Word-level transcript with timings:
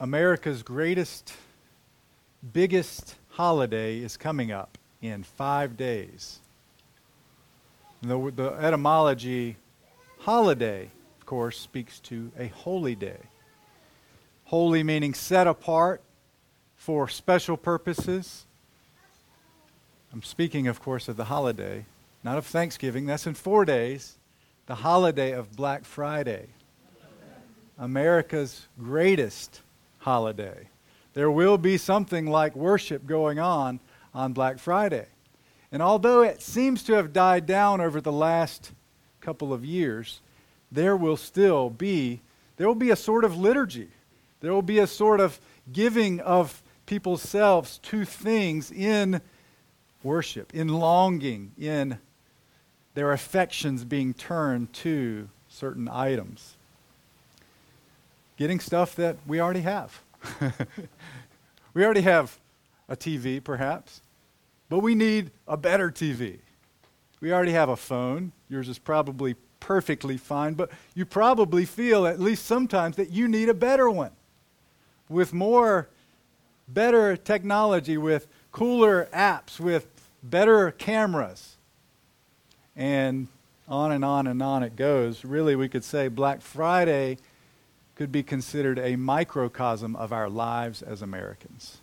America's 0.00 0.62
greatest, 0.62 1.32
biggest 2.52 3.16
holiday 3.30 3.98
is 3.98 4.16
coming 4.16 4.52
up 4.52 4.78
in 5.02 5.24
five 5.24 5.76
days. 5.76 6.38
The, 8.02 8.32
the 8.34 8.50
etymology, 8.52 9.56
holiday, 10.20 10.90
of 11.18 11.26
course, 11.26 11.58
speaks 11.58 11.98
to 12.00 12.30
a 12.38 12.46
holy 12.46 12.94
day. 12.94 13.18
Holy 14.44 14.84
meaning 14.84 15.14
set 15.14 15.48
apart 15.48 16.00
for 16.76 17.08
special 17.08 17.56
purposes. 17.56 18.46
I'm 20.12 20.22
speaking, 20.22 20.68
of 20.68 20.80
course, 20.80 21.08
of 21.08 21.16
the 21.16 21.24
holiday, 21.24 21.86
not 22.22 22.38
of 22.38 22.46
Thanksgiving. 22.46 23.06
That's 23.06 23.26
in 23.26 23.34
four 23.34 23.64
days. 23.64 24.16
The 24.66 24.76
holiday 24.76 25.32
of 25.32 25.56
Black 25.56 25.84
Friday. 25.84 26.46
America's 27.76 28.68
greatest 28.80 29.60
holiday. 30.08 30.66
There 31.12 31.30
will 31.30 31.58
be 31.58 31.76
something 31.76 32.26
like 32.26 32.56
worship 32.56 33.04
going 33.04 33.38
on 33.38 33.78
on 34.14 34.32
Black 34.32 34.58
Friday. 34.58 35.04
And 35.70 35.82
although 35.82 36.22
it 36.22 36.40
seems 36.40 36.82
to 36.84 36.94
have 36.94 37.12
died 37.12 37.44
down 37.44 37.82
over 37.82 38.00
the 38.00 38.10
last 38.10 38.72
couple 39.20 39.52
of 39.52 39.66
years, 39.66 40.22
there 40.72 40.96
will 40.96 41.18
still 41.18 41.68
be 41.68 42.22
there 42.56 42.66
will 42.66 42.74
be 42.74 42.90
a 42.90 42.96
sort 42.96 43.22
of 43.22 43.36
liturgy. 43.36 43.90
There 44.40 44.54
will 44.54 44.62
be 44.62 44.78
a 44.78 44.86
sort 44.86 45.20
of 45.20 45.38
giving 45.70 46.20
of 46.20 46.62
people's 46.86 47.20
selves 47.20 47.76
to 47.90 48.06
things 48.06 48.72
in 48.72 49.20
worship, 50.02 50.54
in 50.54 50.68
longing, 50.68 51.52
in 51.58 51.98
their 52.94 53.12
affections 53.12 53.84
being 53.84 54.14
turned 54.14 54.72
to 54.72 55.28
certain 55.48 55.86
items. 55.86 56.56
Getting 58.38 58.60
stuff 58.60 58.94
that 58.94 59.16
we 59.26 59.40
already 59.40 59.62
have. 59.62 60.00
we 61.74 61.84
already 61.84 62.02
have 62.02 62.38
a 62.88 62.96
TV, 62.96 63.42
perhaps, 63.42 64.00
but 64.68 64.78
we 64.78 64.94
need 64.94 65.32
a 65.48 65.56
better 65.56 65.90
TV. 65.90 66.38
We 67.20 67.32
already 67.32 67.50
have 67.50 67.68
a 67.68 67.76
phone. 67.76 68.30
Yours 68.48 68.68
is 68.68 68.78
probably 68.78 69.34
perfectly 69.58 70.16
fine, 70.16 70.54
but 70.54 70.70
you 70.94 71.04
probably 71.04 71.64
feel, 71.64 72.06
at 72.06 72.20
least 72.20 72.44
sometimes, 72.44 72.94
that 72.94 73.10
you 73.10 73.26
need 73.26 73.48
a 73.48 73.54
better 73.54 73.90
one 73.90 74.12
with 75.08 75.32
more, 75.32 75.88
better 76.68 77.16
technology, 77.16 77.98
with 77.98 78.28
cooler 78.52 79.08
apps, 79.12 79.58
with 79.58 79.88
better 80.22 80.70
cameras. 80.70 81.56
And 82.76 83.26
on 83.66 83.90
and 83.90 84.04
on 84.04 84.28
and 84.28 84.40
on 84.40 84.62
it 84.62 84.76
goes. 84.76 85.24
Really, 85.24 85.56
we 85.56 85.68
could 85.68 85.82
say 85.82 86.06
Black 86.06 86.40
Friday 86.40 87.18
could 87.98 88.12
be 88.12 88.22
considered 88.22 88.78
a 88.78 88.94
microcosm 88.94 89.96
of 89.96 90.12
our 90.12 90.30
lives 90.30 90.82
as 90.82 91.02
Americans. 91.02 91.78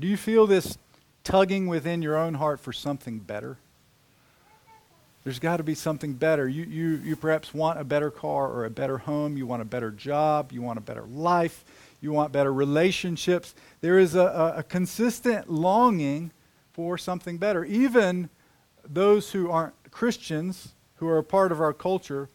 Do 0.00 0.08
you 0.08 0.16
feel 0.16 0.48
this 0.48 0.78
tugging 1.22 1.68
within 1.68 2.02
your 2.02 2.16
own 2.16 2.34
heart 2.34 2.58
for 2.58 2.72
something 2.72 3.20
better? 3.20 3.56
There's 5.22 5.38
got 5.38 5.58
to 5.58 5.62
be 5.62 5.76
something 5.76 6.14
better. 6.14 6.48
You, 6.48 6.64
you, 6.64 6.88
you 7.04 7.14
perhaps 7.14 7.54
want 7.54 7.78
a 7.78 7.84
better 7.84 8.10
car 8.10 8.48
or 8.48 8.64
a 8.64 8.70
better 8.70 8.98
home. 8.98 9.36
You 9.36 9.46
want 9.46 9.62
a 9.62 9.64
better 9.64 9.92
job. 9.92 10.50
You 10.50 10.60
want 10.60 10.76
a 10.76 10.82
better 10.82 11.04
life. 11.04 11.64
You 12.00 12.10
want 12.10 12.32
better 12.32 12.52
relationships. 12.52 13.54
There 13.82 14.00
is 14.00 14.16
a, 14.16 14.22
a, 14.26 14.54
a 14.58 14.62
consistent 14.64 15.48
longing 15.48 16.32
for 16.72 16.98
something 16.98 17.38
better. 17.38 17.64
Even 17.64 18.28
those 18.84 19.30
who 19.30 19.52
aren't 19.52 19.74
Christians, 19.92 20.72
who 20.96 21.06
are 21.06 21.18
a 21.18 21.24
part 21.24 21.52
of 21.52 21.60
our 21.60 21.72
culture, 21.72 22.28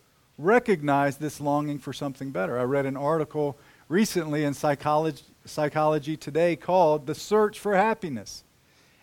recognize 0.44 1.18
this 1.18 1.40
longing 1.40 1.80
for 1.80 1.94
something 1.94 2.32
better. 2.32 2.60
I 2.60 2.64
read 2.64 2.86
an 2.86 2.98
article 2.98 3.58
recently 3.88 4.44
in 4.44 4.54
Psychology, 4.54 5.24
Psychology 5.46 6.18
Today 6.18 6.56
called 6.56 7.08
The 7.08 7.16
Search 7.16 7.60
for 7.60 7.76
Happiness. 7.76 8.44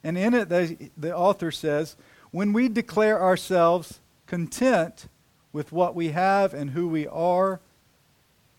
And 0.03 0.17
in 0.17 0.35
it, 0.35 0.49
the 0.49 1.15
author 1.15 1.51
says, 1.51 1.97
when 2.31 2.53
we 2.53 2.69
declare 2.69 3.21
ourselves 3.21 4.01
content 4.27 5.09
with 5.53 5.73
what 5.73 5.95
we 5.95 6.09
have 6.09 6.55
and 6.55 6.71
who 6.71 6.89
we 6.89 7.07
are, 7.07 7.61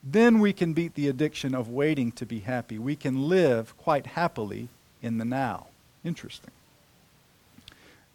then 0.03 0.39
we 0.39 0.53
can 0.53 0.73
beat 0.73 0.95
the 0.95 1.07
addiction 1.07 1.53
of 1.53 1.69
waiting 1.69 2.11
to 2.13 2.25
be 2.25 2.39
happy. 2.39 2.79
We 2.79 2.95
can 2.95 3.27
live 3.27 3.77
quite 3.77 4.07
happily 4.07 4.69
in 5.01 5.17
the 5.17 5.25
now. 5.25 5.67
Interesting. 6.03 6.51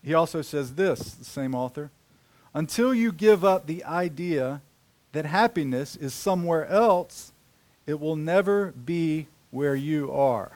He 0.02 0.14
also 0.14 0.42
says 0.42 0.74
this, 0.74 1.14
the 1.14 1.24
same 1.24 1.54
author 1.54 1.90
until 2.54 2.94
you 2.94 3.10
give 3.10 3.44
up 3.44 3.66
the 3.66 3.84
idea 3.84 4.60
that 5.12 5.26
happiness 5.26 5.96
is 5.96 6.14
somewhere 6.14 6.66
else, 6.66 7.32
it 7.86 8.00
will 8.00 8.16
never 8.16 8.72
be 8.72 9.26
where 9.50 9.74
you 9.74 10.10
are. 10.12 10.52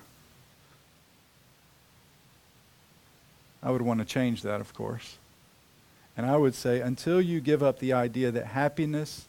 I 3.62 3.70
would 3.70 3.82
want 3.82 3.98
to 4.00 4.06
change 4.06 4.42
that, 4.42 4.60
of 4.60 4.72
course. 4.72 5.18
And 6.16 6.24
I 6.24 6.36
would 6.36 6.54
say, 6.54 6.80
until 6.80 7.20
you 7.20 7.40
give 7.40 7.62
up 7.62 7.78
the 7.78 7.92
idea 7.92 8.30
that 8.30 8.46
happiness 8.46 9.26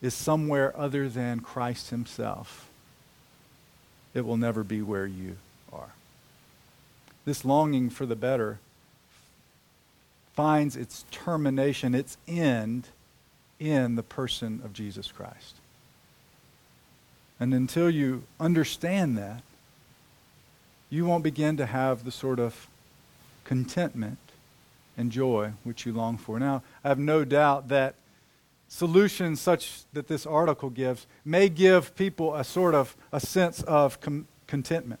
is 0.00 0.14
somewhere 0.14 0.76
other 0.76 1.08
than 1.08 1.40
Christ 1.40 1.90
Himself, 1.90 2.68
it 4.14 4.24
will 4.24 4.36
never 4.36 4.64
be 4.64 4.82
where 4.82 5.06
you 5.06 5.36
are. 5.72 5.90
This 7.24 7.44
longing 7.44 7.90
for 7.90 8.06
the 8.06 8.16
better 8.16 8.58
finds 10.36 10.76
its 10.76 11.06
termination, 11.10 11.94
its 11.94 12.18
end, 12.28 12.88
in 13.58 13.96
the 13.96 14.02
person 14.02 14.60
of 14.62 14.74
Jesus 14.74 15.10
Christ. 15.10 15.56
And 17.40 17.54
until 17.54 17.90
you 17.90 18.24
understand 18.38 19.16
that, 19.16 19.42
you 20.90 21.06
won't 21.06 21.24
begin 21.24 21.56
to 21.56 21.66
have 21.66 22.04
the 22.04 22.12
sort 22.12 22.38
of 22.38 22.68
contentment 23.44 24.18
and 24.96 25.10
joy 25.10 25.52
which 25.64 25.86
you 25.86 25.92
long 25.92 26.16
for. 26.18 26.38
Now, 26.38 26.62
I 26.84 26.88
have 26.88 26.98
no 26.98 27.24
doubt 27.24 27.68
that 27.68 27.94
solutions 28.68 29.40
such 29.40 29.84
that 29.92 30.06
this 30.06 30.26
article 30.26 30.70
gives 30.70 31.06
may 31.24 31.48
give 31.48 31.94
people 31.96 32.34
a 32.34 32.44
sort 32.44 32.74
of 32.74 32.94
a 33.12 33.20
sense 33.20 33.62
of 33.62 34.00
com- 34.00 34.26
contentment, 34.46 35.00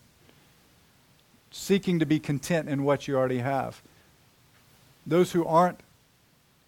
seeking 1.50 1.98
to 1.98 2.06
be 2.06 2.18
content 2.18 2.68
in 2.68 2.84
what 2.84 3.06
you 3.06 3.16
already 3.16 3.38
have 3.38 3.82
those 5.06 5.32
who 5.32 5.44
aren't 5.44 5.80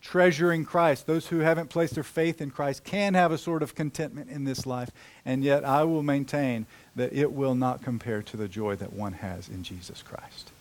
treasuring 0.01 0.65
Christ, 0.65 1.07
those 1.07 1.27
who 1.27 1.41
haven't 1.41 1.71
placed 1.71 1.95
their 1.95 2.05
faith 2.05 2.41
in 2.41 2.51
Christ, 2.51 2.85
can 2.85 3.15
have 3.15 3.33
a 3.33 3.39
sort 3.39 3.63
of 3.63 3.75
contentment 3.75 4.31
in 4.31 4.45
this 4.45 4.65
life. 4.65 4.91
And 5.25 5.43
yet, 5.43 5.65
I 5.65 5.85
will 5.85 6.03
maintain 6.03 6.67
that 6.95 7.13
it 7.13 7.33
will 7.33 7.55
not 7.55 7.83
compare 7.83 8.23
to 8.23 8.37
the 8.37 8.49
joy 8.49 8.77
that 8.77 8.93
one 8.93 9.15
has 9.15 9.49
in 9.49 9.63
Jesus 9.63 10.03
Christ. 10.03 10.53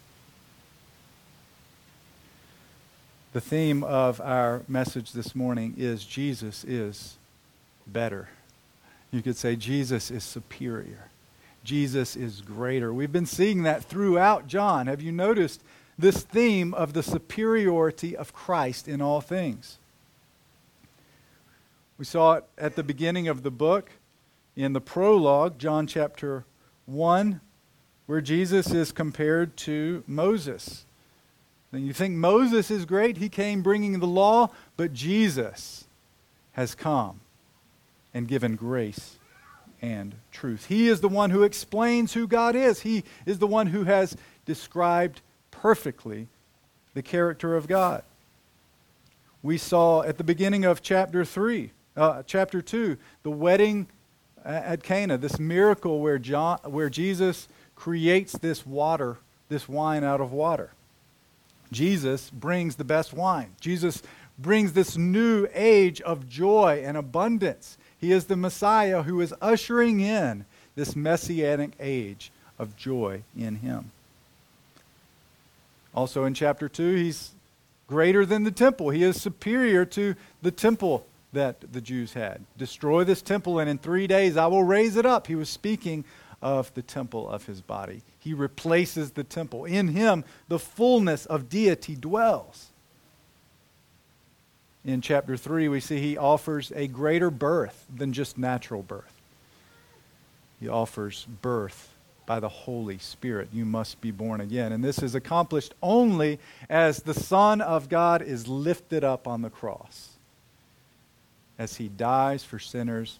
The 3.33 3.41
theme 3.41 3.83
of 3.83 4.19
our 4.19 4.63
message 4.67 5.11
this 5.11 5.35
morning 5.35 5.75
is 5.77 6.03
Jesus 6.03 6.63
is 6.63 7.17
better. 7.85 8.29
You 9.11 9.21
could 9.21 9.38
say 9.38 9.55
Jesus 9.55 10.09
is 10.09 10.23
superior. 10.23 11.09
Jesus 11.63 12.15
is 12.15 12.41
greater. 12.41 12.94
We've 12.94 13.11
been 13.11 13.25
seeing 13.25 13.63
that 13.63 13.83
throughout 13.83 14.47
John. 14.47 14.88
Have 14.88 15.01
you 15.01 15.11
noticed 15.11 15.61
this 15.97 16.21
theme 16.23 16.73
of 16.73 16.93
the 16.93 17.03
superiority 17.03 18.15
of 18.15 18.33
Christ 18.33 18.87
in 18.87 19.01
all 19.01 19.21
things. 19.21 19.77
We 21.97 22.05
saw 22.05 22.33
it 22.33 22.43
at 22.57 22.75
the 22.75 22.83
beginning 22.83 23.27
of 23.27 23.41
the 23.41 23.51
book 23.51 23.89
in 24.55 24.73
the 24.73 24.81
prologue, 24.81 25.57
John 25.57 25.87
chapter 25.87 26.45
1, 26.85 27.41
where 28.05 28.21
Jesus 28.21 28.71
is 28.71 28.91
compared 28.91 29.57
to 29.57 30.03
Moses. 30.05 30.85
And 31.71 31.85
you 31.85 31.93
think 31.93 32.15
Moses 32.15 32.71
is 32.71 32.85
great, 32.85 33.17
he 33.17 33.29
came 33.29 33.61
bringing 33.61 33.99
the 33.99 34.07
law, 34.07 34.51
but 34.77 34.93
Jesus 34.93 35.85
has 36.53 36.75
come 36.75 37.19
and 38.13 38.27
given 38.27 38.55
grace 38.55 39.17
and 39.81 40.15
truth. 40.31 40.65
He 40.67 40.87
is 40.87 41.01
the 41.01 41.09
one 41.09 41.29
who 41.29 41.43
explains 41.43 42.13
who 42.13 42.27
God 42.27 42.55
is, 42.55 42.81
he 42.81 43.03
is 43.25 43.39
the 43.39 43.47
one 43.47 43.67
who 43.67 43.83
has 43.83 44.15
described 44.45 45.21
perfectly 45.62 46.27
the 46.94 47.01
character 47.01 47.56
of 47.56 47.68
God. 47.68 48.04
We 49.44 49.57
saw 49.57 50.01
at 50.01 50.18
the 50.18 50.24
beginning 50.24 50.65
of 50.65 50.81
chapter 50.81 51.24
3, 51.24 51.71
uh, 51.95 52.24
chapter 52.25 52.62
2, 52.62 52.98
the 53.24 53.31
wedding 53.31 53.88
at 54.44 54.83
Cana, 54.83 55.18
this 55.18 55.39
miracle 55.39 56.00
where, 56.00 56.18
John, 56.18 56.59
where 56.63 56.89
Jesus 56.89 57.48
creates 57.75 58.33
this 58.33 58.65
water, 58.65 59.18
this 59.50 59.69
wine 59.69 60.04
out 60.04 60.21
of 60.21 60.31
water. 60.31 60.71
Jesus 61.71 62.30
brings 62.30 62.75
the 62.75 62.83
best 62.83 63.13
wine. 63.13 63.53
Jesus 63.60 64.01
brings 64.39 64.74
this 64.74 64.98
new 64.98 65.48
age 65.53 66.01
of 66.01 66.30
joy 66.30 66.81
and 66.86 66.95
abundance. 66.95 67.77
He 68.00 68.12
is 68.12 68.25
the 68.25 68.38
Messiah 68.38 69.03
who 69.03 69.21
is 69.21 69.33
ushering 69.42 70.00
in 70.00 70.45
this 70.75 70.95
messianic 70.95 71.71
age 71.80 72.31
of 72.57 72.75
joy 72.75 73.24
in 73.36 73.57
him. 73.57 73.92
Also 75.97 76.25
in 76.25 76.35
chapter 76.35 76.69
2, 76.69 76.94
he's 76.94 77.31
greater 77.88 78.23
than 78.23 78.44
the 78.44 78.51
temple. 78.51 78.91
He 78.91 79.01
is 79.01 79.19
superior 79.19 79.83
to 79.85 80.13
the 80.44 80.51
temple 80.51 81.07
that 81.33 81.73
the 81.73 81.81
Jews 81.81 82.13
had. 82.13 82.45
Destroy 82.55 83.03
this 83.03 83.23
temple, 83.23 83.57
and 83.57 83.67
in 83.67 83.79
three 83.79 84.05
days 84.05 84.38
I 84.38 84.45
will 84.45 84.63
raise 84.63 84.95
it 84.95 85.07
up. 85.07 85.25
He 85.25 85.33
was 85.33 85.49
speaking 85.49 86.05
of 86.39 86.71
the 86.75 86.83
temple 86.83 87.27
of 87.27 87.47
his 87.47 87.61
body. 87.61 88.03
He 88.19 88.35
replaces 88.35 89.09
the 89.09 89.23
temple. 89.23 89.65
In 89.65 89.88
him, 89.88 90.23
the 90.47 90.59
fullness 90.59 91.25
of 91.25 91.49
deity 91.49 91.95
dwells. 91.95 92.67
In 94.85 95.01
chapter 95.01 95.35
3, 95.35 95.67
we 95.67 95.79
see 95.79 96.00
he 96.00 96.15
offers 96.15 96.71
a 96.75 96.85
greater 96.85 97.31
birth 97.31 97.88
than 97.91 98.13
just 98.13 98.38
natural 98.38 98.83
birth. 98.83 99.19
He 100.59 100.69
offers 100.69 101.25
birth 101.41 101.96
by 102.27 102.39
the 102.39 102.50
Holy 102.50 103.00
Spirit. 103.00 103.47
You 103.51 103.65
must 103.65 104.00
be 104.01 104.12
born 104.12 104.41
again. 104.41 104.71
And 104.71 104.83
this 104.83 105.01
is 105.01 105.15
accomplished 105.15 105.74
only 105.81 106.38
as 106.69 107.01
the 107.01 107.15
Son 107.15 107.62
of 107.62 107.89
God 107.89 108.21
is 108.21 108.47
lifted 108.47 109.03
up 109.03 109.27
on 109.27 109.41
the 109.41 109.50
cross, 109.50 110.09
as 111.57 111.77
he 111.77 111.88
dies 111.88 112.44
for 112.44 112.59
sinners 112.59 113.18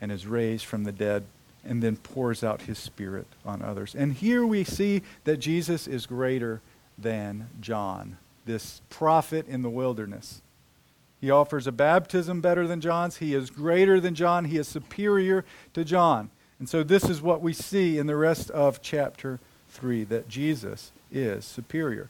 and 0.00 0.10
is 0.10 0.26
raised 0.26 0.64
from 0.64 0.82
the 0.82 0.90
dead 0.90 1.22
and 1.64 1.80
then 1.80 1.96
pours 1.96 2.42
out 2.42 2.62
his 2.62 2.78
Spirit 2.78 3.26
on 3.46 3.62
others. 3.62 3.94
And 3.94 4.14
here 4.14 4.44
we 4.44 4.64
see 4.64 5.02
that 5.24 5.36
Jesus 5.36 5.86
is 5.86 6.06
greater 6.06 6.60
than 6.98 7.48
John, 7.60 8.16
this 8.46 8.80
prophet 8.90 9.46
in 9.46 9.62
the 9.62 9.70
wilderness. 9.70 10.42
He 11.20 11.30
offers 11.30 11.68
a 11.68 11.72
baptism 11.72 12.40
better 12.40 12.66
than 12.66 12.80
John's. 12.80 13.18
He 13.18 13.32
is 13.32 13.48
greater 13.48 14.00
than 14.00 14.16
John. 14.16 14.46
He 14.46 14.58
is 14.58 14.66
superior 14.66 15.44
to 15.74 15.84
John. 15.84 16.30
And 16.58 16.68
so 16.68 16.82
this 16.82 17.04
is 17.04 17.20
what 17.20 17.42
we 17.42 17.52
see 17.52 17.98
in 17.98 18.06
the 18.06 18.16
rest 18.16 18.50
of 18.50 18.80
chapter 18.82 19.40
3 19.70 20.04
that 20.04 20.28
Jesus 20.28 20.92
is 21.10 21.44
superior. 21.44 22.08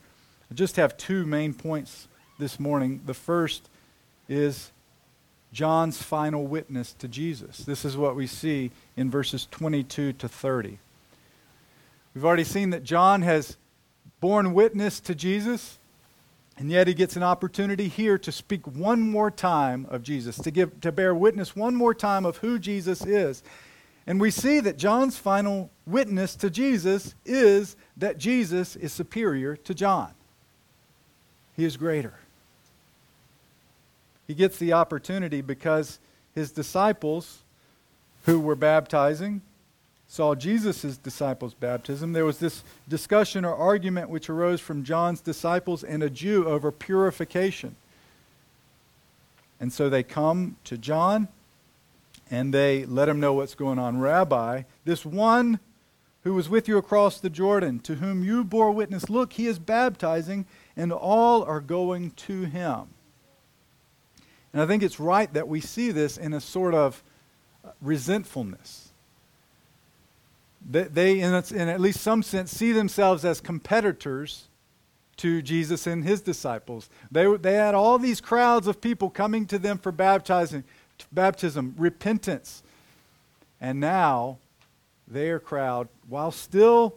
I 0.51 0.55
just 0.55 0.77
have 0.77 0.97
two 0.97 1.25
main 1.25 1.55
points 1.55 2.09
this 2.39 2.61
morning. 2.61 3.01
The 3.07 3.15
first 3.15 3.69
is 4.29 4.71
John's 5.53 6.03
final 6.03 6.47
witness 6.47 6.93
to 6.95 7.09
Jesus. 7.09 7.59
This 7.59 7.85
is 7.85 7.97
what 7.97 8.17
we 8.17 8.27
see 8.27 8.71
in 8.97 9.11
verses 9.11 9.47
22 9.51 10.15
to 10.15 10.29
30. 10.29 10.79
We've 12.15 12.25
already 12.25 12.45
seen 12.45 12.71
that 12.71 12.85
John 12.85 13.23
has 13.23 13.57
borne 14.21 14.55
witness 14.55 15.01
to 15.01 15.15
Jesus, 15.15 15.79
and 16.59 16.71
yet 16.71 16.87
he 16.87 16.95
gets 16.95 17.17
an 17.17 17.23
opportunity 17.23 17.89
here 17.89 18.19
to 18.19 18.33
speak 18.33 18.67
one 18.67 19.01
more 19.01 19.31
time 19.31 19.87
of 19.91 20.03
Jesus, 20.03 20.37
to, 20.39 20.51
give, 20.51 20.81
to 20.81 20.93
bear 20.93 21.15
witness 21.15 21.57
one 21.57 21.75
more 21.75 21.95
time 21.95 22.25
of 22.25 22.39
who 22.39 22.59
Jesus 22.59 23.05
is. 23.05 23.43
And 24.07 24.21
we 24.21 24.31
see 24.31 24.61
that 24.61 24.79
John's 24.79 25.17
final 25.17 25.71
witness 25.87 26.35
to 26.37 26.51
Jesus 26.51 27.15
is 27.25 27.77
that 27.97 28.19
Jesus 28.19 28.75
is 28.77 28.93
superior 28.93 29.57
to 29.57 29.75
John. 29.75 30.13
He 31.57 31.65
is 31.65 31.77
greater. 31.77 32.15
He 34.27 34.35
gets 34.35 34.59
the 34.59 34.73
opportunity 34.73 35.41
because 35.41 35.99
his 36.35 36.51
disciples 36.51 37.43
who 38.25 38.41
were 38.41 38.57
baptizing 38.57 39.43
saw 40.09 40.35
Jesus' 40.35 40.97
disciples' 40.97 41.55
baptism. 41.55 42.13
There 42.13 42.25
was 42.25 42.39
this 42.39 42.63
discussion 42.89 43.45
or 43.45 43.55
argument 43.55 44.11
which 44.11 44.29
arose 44.29 44.61
from 44.61 44.85
John's 44.85 45.21
disciples 45.21 45.83
and 45.83 46.03
a 46.03 46.11
Jew 46.11 46.47
over 46.47 46.71
purification. 46.71 47.77
And 49.59 49.73
so 49.73 49.89
they 49.89 50.03
come 50.03 50.57
to 50.65 50.77
John 50.77 51.29
and 52.33 52.53
they 52.53 52.87
let 52.87 53.11
him 53.11 53.21
know 53.21 53.35
what's 53.35 53.55
going 53.55 53.79
on. 53.79 54.01
Rabbi, 54.01 54.63
this 54.87 55.05
one 55.05 55.61
who 56.23 56.33
was 56.33 56.49
with 56.49 56.67
you 56.67 56.79
across 56.79 57.21
the 57.21 57.29
Jordan, 57.29 57.79
to 57.81 57.97
whom 57.97 58.25
you 58.25 58.43
bore 58.43 58.71
witness, 58.71 59.11
look, 59.11 59.35
he 59.35 59.47
is 59.47 59.59
baptizing, 59.59 60.47
and 60.75 60.93
all 60.93 61.43
are 61.43 61.61
going 61.61 62.13
to 62.13 62.45
him. 62.45 62.89
And 64.53 64.63
I 64.63 64.67
think 64.67 64.83
it's 64.83 64.99
right 64.99 65.33
that 65.35 65.47
we 65.47 65.61
see 65.61 65.91
this 65.91 66.17
in 66.17 66.33
a 66.33 66.41
sort 66.41 66.75
of 66.75 67.05
uh, 67.63 67.71
resentfulness. 67.83 68.93
They, 70.69 70.85
they 70.85 71.21
in, 71.21 71.35
in 71.35 71.69
at 71.69 71.81
least 71.81 72.01
some 72.01 72.23
sense, 72.23 72.51
see 72.51 72.73
themselves 72.73 73.27
as 73.27 73.43
competitors 73.43 74.49
to 75.19 75.43
Jesus 75.43 75.87
and 75.87 76.03
his 76.03 76.23
disciples. 76.23 76.89
They, 77.11 77.37
they 77.37 77.55
had 77.55 77.75
all 77.75 77.99
these 77.99 78.21
crowds 78.21 78.67
of 78.67 78.81
people 78.81 79.11
coming 79.11 79.45
to 79.47 79.59
them 79.59 79.77
for 79.77 79.93
baptizing, 79.93 80.65
baptism, 81.11 81.75
repentance. 81.79 82.63
And 83.61 83.81
now 83.81 84.39
their 85.09 85.39
crowd, 85.39 85.89
while 86.09 86.31
still 86.31 86.95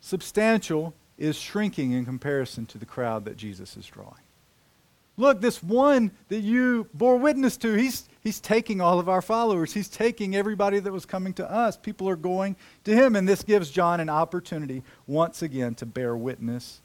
substantial, 0.00 0.94
is 1.18 1.36
shrinking 1.36 1.92
in 1.92 2.04
comparison 2.04 2.66
to 2.66 2.78
the 2.78 2.86
crowd 2.86 3.24
that 3.24 3.36
Jesus 3.36 3.76
is 3.76 3.86
drawing. 3.86 4.14
Look, 5.16 5.40
this 5.40 5.62
one 5.62 6.10
that 6.28 6.40
you 6.40 6.88
bore 6.92 7.16
witness 7.16 7.56
to, 7.58 7.72
he's, 7.72 8.06
he's 8.22 8.38
taking 8.38 8.82
all 8.82 8.98
of 8.98 9.08
our 9.08 9.22
followers. 9.22 9.72
He's 9.72 9.88
taking 9.88 10.36
everybody 10.36 10.78
that 10.78 10.92
was 10.92 11.06
coming 11.06 11.32
to 11.34 11.50
us. 11.50 11.76
People 11.76 12.06
are 12.08 12.16
going 12.16 12.54
to 12.84 12.94
him. 12.94 13.16
And 13.16 13.26
this 13.26 13.42
gives 13.42 13.70
John 13.70 14.00
an 14.00 14.10
opportunity 14.10 14.82
once 15.06 15.40
again 15.40 15.74
to 15.76 15.86
bear 15.86 16.14
witness 16.14 16.82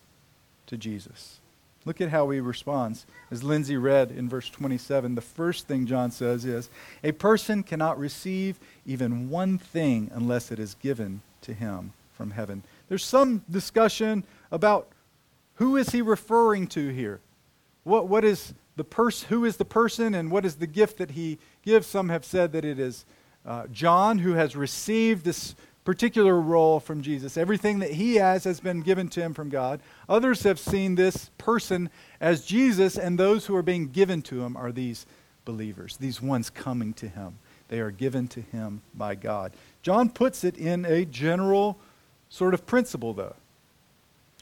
to 0.68 0.78
Jesus. 0.78 1.41
Look 1.84 2.00
at 2.00 2.10
how 2.10 2.30
he 2.30 2.40
responds. 2.40 3.06
As 3.32 3.44
Lindsay 3.44 3.76
read 3.76 4.12
in 4.12 4.30
verse 4.30 4.50
27, 4.50 5.16
the 5.16 5.22
first 5.22 5.68
thing 5.68 5.88
John 5.88 6.12
says 6.12 6.46
is 6.46 6.70
A 7.04 7.12
person 7.12 7.64
cannot 7.64 7.98
receive 7.98 8.60
even 8.86 9.30
one 9.30 9.58
thing 9.58 10.12
unless 10.14 10.52
it 10.52 10.60
is 10.60 10.76
given 10.76 11.22
to 11.42 11.54
him 11.54 11.94
from 12.14 12.32
heaven. 12.32 12.64
There's 12.88 13.04
some 13.04 13.44
discussion 13.50 14.24
about 14.52 14.88
who 15.56 15.76
is 15.76 15.90
he 15.90 16.02
referring 16.02 16.68
to 16.68 16.90
here? 16.90 17.20
What, 17.84 18.08
what 18.08 18.24
is 18.24 18.54
the 18.76 18.84
pers- 18.84 19.24
who 19.24 19.46
is 19.46 19.58
the 19.58 19.66
person 19.66 20.14
and 20.14 20.30
what 20.30 20.46
is 20.46 20.56
the 20.56 20.68
gift 20.68 21.00
that 21.00 21.12
he 21.12 21.40
gives? 21.64 21.88
Some 21.88 22.10
have 22.10 22.26
said 22.26 22.52
that 22.52 22.66
it 22.66 22.80
is 22.80 23.06
uh, 23.46 23.66
John 23.68 24.20
who 24.20 24.34
has 24.34 24.56
received 24.56 25.26
this 25.26 25.56
particular 25.84 26.40
role 26.40 26.80
from 26.80 27.02
Jesus. 27.02 27.38
Everything 27.38 27.80
that 27.80 27.92
he 27.92 28.16
has 28.16 28.44
has 28.44 28.60
been 28.60 28.82
given 28.82 29.08
to 29.10 29.22
him 29.22 29.34
from 29.34 29.50
God. 29.50 29.82
Others 30.08 30.44
have 30.44 30.60
seen 30.60 30.96
this 30.96 31.30
person 31.38 31.90
as 32.20 32.46
Jesus, 32.46 32.98
and 32.98 33.18
those 33.18 33.46
who 33.46 33.56
are 33.56 33.64
being 33.64 33.88
given 33.88 34.22
to 34.24 34.44
him 34.44 34.56
are 34.56 34.72
these 34.72 35.06
believers, 35.46 35.98
these 35.98 36.22
ones 36.22 36.50
coming 36.50 36.94
to 36.94 37.08
him. 37.08 37.40
They 37.70 37.80
are 37.80 37.92
given 37.92 38.28
to 38.30 38.42
him 38.42 38.82
by 38.94 39.16
God. 39.16 39.54
John 39.82 40.10
puts 40.10 40.44
it 40.44 40.58
in 40.58 40.86
a 40.86 41.06
general 41.06 41.78
sort 42.30 42.54
of 42.54 42.66
principle, 42.66 43.14
though. 43.14 43.36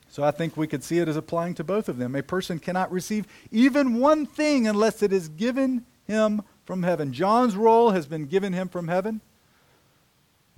So 0.10 0.24
I 0.24 0.32
think 0.32 0.58
we 0.58 0.68
could 0.68 0.84
see 0.84 0.98
it 0.98 1.08
as 1.08 1.16
applying 1.16 1.54
to 1.56 1.64
both 1.64 1.88
of 1.88 1.98
them. 1.98 2.16
A 2.16 2.24
person 2.24 2.60
cannot 2.60 2.92
receive 2.92 3.28
even 3.52 4.00
one 4.00 4.26
thing 4.26 4.68
unless 4.68 5.04
it 5.04 5.14
is 5.14 5.30
given 5.30 5.86
him 6.06 6.42
from 6.66 6.84
heaven. 6.84 7.14
John's 7.14 7.56
role 7.56 7.92
has 7.92 8.08
been 8.08 8.26
given 8.26 8.54
him 8.54 8.68
from 8.68 8.88
heaven. 8.88 9.22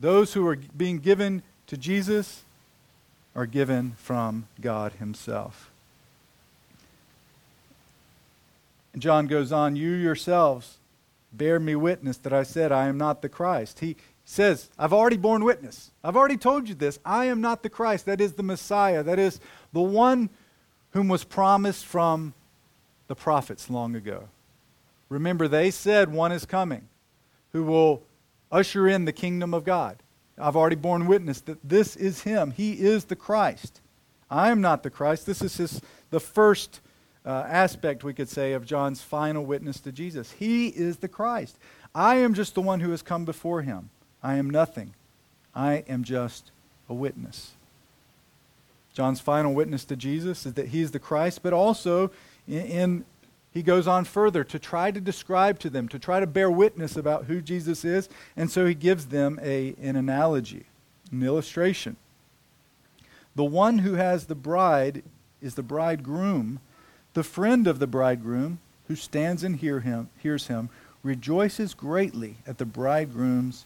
Those 0.01 0.33
who 0.33 0.45
are 0.47 0.57
being 0.75 0.97
given 0.97 1.43
to 1.67 1.77
Jesus 1.77 2.43
are 3.35 3.45
given 3.45 3.93
from 3.97 4.47
God 4.59 4.93
himself. 4.93 5.71
And 8.91 9.01
John 9.01 9.27
goes 9.27 9.53
on, 9.53 9.77
You 9.77 9.91
yourselves 9.91 10.79
bear 11.31 11.59
me 11.59 11.75
witness 11.75 12.17
that 12.17 12.33
I 12.33 12.43
said, 12.43 12.73
I 12.73 12.87
am 12.87 12.97
not 12.97 13.21
the 13.21 13.29
Christ. 13.29 13.79
He, 13.79 13.95
says, 14.31 14.69
I've 14.79 14.93
already 14.93 15.17
borne 15.17 15.43
witness. 15.43 15.91
I've 16.03 16.15
already 16.15 16.37
told 16.37 16.69
you 16.69 16.75
this. 16.75 16.99
I 17.03 17.25
am 17.25 17.41
not 17.41 17.63
the 17.63 17.69
Christ. 17.69 18.05
That 18.05 18.21
is 18.21 18.33
the 18.33 18.43
Messiah. 18.43 19.03
That 19.03 19.19
is 19.19 19.41
the 19.73 19.81
one 19.81 20.29
whom 20.91 21.09
was 21.09 21.25
promised 21.25 21.85
from 21.85 22.33
the 23.07 23.15
prophets 23.15 23.69
long 23.69 23.93
ago. 23.93 24.29
Remember, 25.09 25.49
they 25.49 25.69
said 25.69 26.13
one 26.13 26.31
is 26.31 26.45
coming 26.45 26.87
who 27.51 27.65
will 27.65 28.03
usher 28.51 28.87
in 28.87 29.05
the 29.05 29.13
kingdom 29.13 29.53
of 29.53 29.63
God. 29.63 29.97
I've 30.37 30.55
already 30.55 30.75
borne 30.75 31.07
witness 31.07 31.41
that 31.41 31.57
this 31.63 31.95
is 31.95 32.23
him. 32.23 32.51
He 32.51 32.73
is 32.73 33.05
the 33.05 33.15
Christ. 33.15 33.81
I 34.29 34.49
am 34.49 34.61
not 34.61 34.83
the 34.83 34.89
Christ. 34.89 35.25
This 35.25 35.41
is 35.41 35.57
his, 35.57 35.81
the 36.09 36.19
first 36.19 36.79
uh, 37.25 37.45
aspect, 37.47 38.03
we 38.03 38.13
could 38.13 38.29
say, 38.29 38.53
of 38.53 38.65
John's 38.65 39.01
final 39.01 39.45
witness 39.45 39.79
to 39.81 39.91
Jesus. 39.91 40.31
He 40.31 40.67
is 40.69 40.97
the 40.97 41.07
Christ. 41.07 41.57
I 41.93 42.15
am 42.15 42.33
just 42.33 42.55
the 42.55 42.61
one 42.61 42.79
who 42.79 42.91
has 42.91 43.01
come 43.01 43.25
before 43.25 43.61
him. 43.61 43.89
I 44.23 44.35
am 44.35 44.49
nothing. 44.49 44.93
I 45.53 45.83
am 45.87 46.03
just 46.03 46.51
a 46.89 46.93
witness. 46.93 47.51
John's 48.93 49.19
final 49.19 49.53
witness 49.53 49.85
to 49.85 49.95
Jesus 49.95 50.45
is 50.45 50.53
that 50.53 50.69
he 50.69 50.81
is 50.81 50.91
the 50.91 50.99
Christ, 50.99 51.43
but 51.43 51.53
also 51.53 52.11
in, 52.47 52.65
in, 52.65 53.05
he 53.53 53.63
goes 53.63 53.87
on 53.87 54.05
further 54.05 54.43
to 54.45 54.59
try 54.59 54.91
to 54.91 55.01
describe 55.01 55.59
to 55.59 55.69
them, 55.69 55.87
to 55.89 55.99
try 55.99 56.19
to 56.19 56.27
bear 56.27 56.49
witness 56.49 56.95
about 56.95 57.25
who 57.25 57.41
Jesus 57.41 57.83
is, 57.83 58.07
and 58.37 58.49
so 58.49 58.65
he 58.65 58.73
gives 58.73 59.07
them 59.07 59.39
a, 59.41 59.75
an 59.81 59.95
analogy, 59.95 60.65
an 61.11 61.21
illustration. 61.23 61.97
The 63.35 63.43
one 63.43 63.79
who 63.79 63.93
has 63.93 64.25
the 64.25 64.35
bride 64.35 65.03
is 65.41 65.55
the 65.55 65.63
bridegroom. 65.63 66.59
The 67.13 67.23
friend 67.23 67.67
of 67.67 67.79
the 67.79 67.87
bridegroom, 67.87 68.59
who 68.87 68.95
stands 68.95 69.43
and 69.43 69.57
hear 69.57 69.81
him, 69.81 70.09
hears 70.19 70.47
him, 70.47 70.69
rejoices 71.03 71.73
greatly 71.73 72.37
at 72.47 72.57
the 72.57 72.65
bridegroom's 72.65 73.65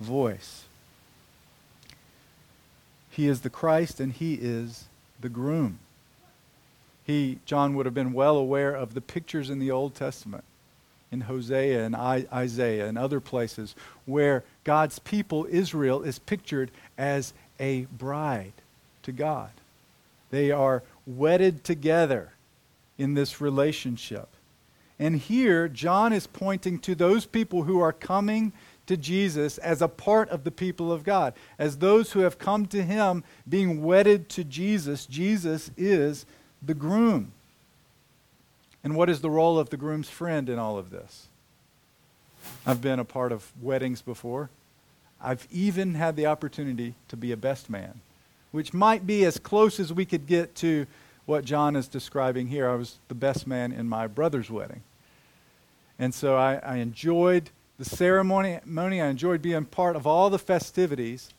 voice. 0.00 0.64
He 3.10 3.26
is 3.28 3.40
the 3.40 3.50
Christ 3.50 4.00
and 4.00 4.12
he 4.12 4.34
is 4.34 4.84
the 5.20 5.28
groom. 5.28 5.78
He, 7.06 7.38
John 7.46 7.74
would 7.76 7.86
have 7.86 7.94
been 7.94 8.12
well 8.12 8.36
aware 8.36 8.74
of 8.74 8.94
the 8.94 9.00
pictures 9.00 9.48
in 9.48 9.60
the 9.60 9.70
Old 9.70 9.94
Testament 9.94 10.42
in 11.12 11.20
Hosea 11.20 11.84
and 11.84 11.94
Isaiah 11.94 12.88
and 12.88 12.98
other 12.98 13.20
places 13.20 13.76
where 14.06 14.42
God's 14.64 14.98
people, 14.98 15.46
Israel, 15.48 16.02
is 16.02 16.18
pictured 16.18 16.72
as 16.98 17.32
a 17.60 17.84
bride 17.84 18.54
to 19.04 19.12
God. 19.12 19.50
They 20.30 20.50
are 20.50 20.82
wedded 21.06 21.62
together 21.62 22.32
in 22.98 23.14
this 23.14 23.40
relationship. 23.40 24.28
And 24.98 25.16
here, 25.16 25.68
John 25.68 26.12
is 26.12 26.26
pointing 26.26 26.80
to 26.80 26.96
those 26.96 27.24
people 27.24 27.62
who 27.62 27.78
are 27.78 27.92
coming 27.92 28.52
to 28.86 28.96
Jesus 28.96 29.58
as 29.58 29.80
a 29.80 29.88
part 29.88 30.28
of 30.30 30.42
the 30.42 30.50
people 30.50 30.90
of 30.90 31.04
God, 31.04 31.34
as 31.56 31.78
those 31.78 32.12
who 32.12 32.20
have 32.20 32.38
come 32.38 32.66
to 32.66 32.82
him 32.82 33.22
being 33.48 33.84
wedded 33.84 34.28
to 34.30 34.42
Jesus. 34.42 35.06
Jesus 35.06 35.70
is 35.76 36.26
the 36.66 36.74
groom. 36.74 37.32
And 38.84 38.94
what 38.94 39.08
is 39.08 39.20
the 39.20 39.30
role 39.30 39.58
of 39.58 39.70
the 39.70 39.76
groom's 39.76 40.08
friend 40.08 40.48
in 40.48 40.58
all 40.58 40.78
of 40.78 40.90
this? 40.90 41.26
I've 42.66 42.80
been 42.80 42.98
a 42.98 43.04
part 43.04 43.32
of 43.32 43.50
weddings 43.60 44.02
before. 44.02 44.50
I've 45.20 45.46
even 45.50 45.94
had 45.94 46.16
the 46.16 46.26
opportunity 46.26 46.94
to 47.08 47.16
be 47.16 47.32
a 47.32 47.36
best 47.36 47.70
man, 47.70 48.00
which 48.52 48.74
might 48.74 49.06
be 49.06 49.24
as 49.24 49.38
close 49.38 49.80
as 49.80 49.92
we 49.92 50.04
could 50.04 50.26
get 50.26 50.54
to 50.56 50.86
what 51.24 51.44
John 51.44 51.74
is 51.74 51.88
describing 51.88 52.46
here. 52.46 52.68
I 52.68 52.74
was 52.74 52.98
the 53.08 53.14
best 53.14 53.46
man 53.46 53.72
in 53.72 53.88
my 53.88 54.06
brother's 54.06 54.50
wedding. 54.50 54.82
And 55.98 56.14
so 56.14 56.36
I, 56.36 56.56
I 56.56 56.76
enjoyed 56.76 57.50
the 57.78 57.84
ceremony. 57.84 58.60
I 58.76 59.06
enjoyed 59.06 59.42
being 59.42 59.64
part 59.64 59.96
of 59.96 60.06
all 60.06 60.30
the 60.30 60.38
festivities. 60.38 61.30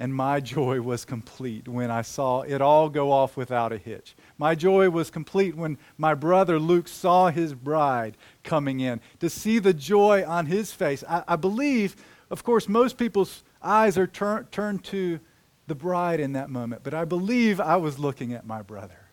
And 0.00 0.14
my 0.14 0.38
joy 0.38 0.80
was 0.80 1.04
complete 1.04 1.66
when 1.66 1.90
I 1.90 2.02
saw 2.02 2.42
it 2.42 2.60
all 2.60 2.88
go 2.88 3.10
off 3.10 3.36
without 3.36 3.72
a 3.72 3.78
hitch. 3.78 4.14
My 4.38 4.54
joy 4.54 4.90
was 4.90 5.10
complete 5.10 5.56
when 5.56 5.76
my 5.96 6.14
brother 6.14 6.60
Luke 6.60 6.86
saw 6.86 7.30
his 7.30 7.52
bride 7.52 8.16
coming 8.44 8.78
in. 8.78 9.00
To 9.18 9.28
see 9.28 9.58
the 9.58 9.74
joy 9.74 10.24
on 10.24 10.46
his 10.46 10.70
face. 10.70 11.02
I, 11.08 11.24
I 11.26 11.36
believe, 11.36 11.96
of 12.30 12.44
course, 12.44 12.68
most 12.68 12.96
people's 12.96 13.42
eyes 13.60 13.98
are 13.98 14.06
tur- 14.06 14.46
turned 14.52 14.84
to 14.84 15.18
the 15.66 15.74
bride 15.74 16.20
in 16.20 16.32
that 16.32 16.48
moment, 16.48 16.82
but 16.84 16.94
I 16.94 17.04
believe 17.04 17.60
I 17.60 17.76
was 17.76 17.98
looking 17.98 18.32
at 18.32 18.46
my 18.46 18.62
brother. 18.62 19.08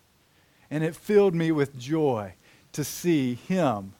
And 0.69 0.83
it 0.83 0.95
filled 0.95 1.33
me 1.33 1.51
with 1.51 1.77
joy 1.77 2.33
to 2.73 2.83
see 2.83 3.33
him 3.33 3.93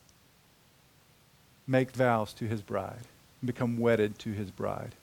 make 1.67 1.91
vows 1.91 2.31
to 2.33 2.45
his 2.45 2.61
bride 2.61 3.01
become 3.43 3.77
wedded 3.77 4.17
to 4.19 4.31
his 4.31 4.51
bride. 4.51 4.95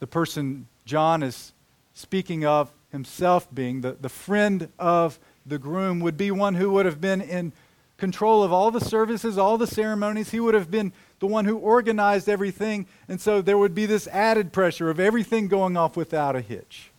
The 0.00 0.06
person 0.06 0.66
John 0.84 1.22
is 1.22 1.52
speaking 1.94 2.44
of 2.44 2.72
himself 2.90 3.46
being 3.54 3.82
the, 3.82 3.92
the 3.92 4.08
friend 4.08 4.68
of 4.78 5.18
the 5.46 5.58
groom 5.58 6.00
would 6.00 6.16
be 6.16 6.30
one 6.30 6.54
who 6.54 6.70
would 6.72 6.86
have 6.86 7.00
been 7.00 7.20
in 7.20 7.52
control 7.98 8.42
of 8.42 8.52
all 8.52 8.70
the 8.70 8.80
services, 8.80 9.38
all 9.38 9.58
the 9.58 9.66
ceremonies. 9.66 10.30
He 10.30 10.40
would 10.40 10.54
have 10.54 10.70
been 10.70 10.92
the 11.20 11.26
one 11.26 11.44
who 11.44 11.56
organized 11.58 12.28
everything. 12.28 12.86
And 13.08 13.20
so 13.20 13.40
there 13.42 13.58
would 13.58 13.74
be 13.74 13.86
this 13.86 14.08
added 14.08 14.52
pressure 14.52 14.90
of 14.90 14.98
everything 14.98 15.48
going 15.48 15.76
off 15.76 15.96
without 15.96 16.34
a 16.34 16.40
hitch, 16.40 16.90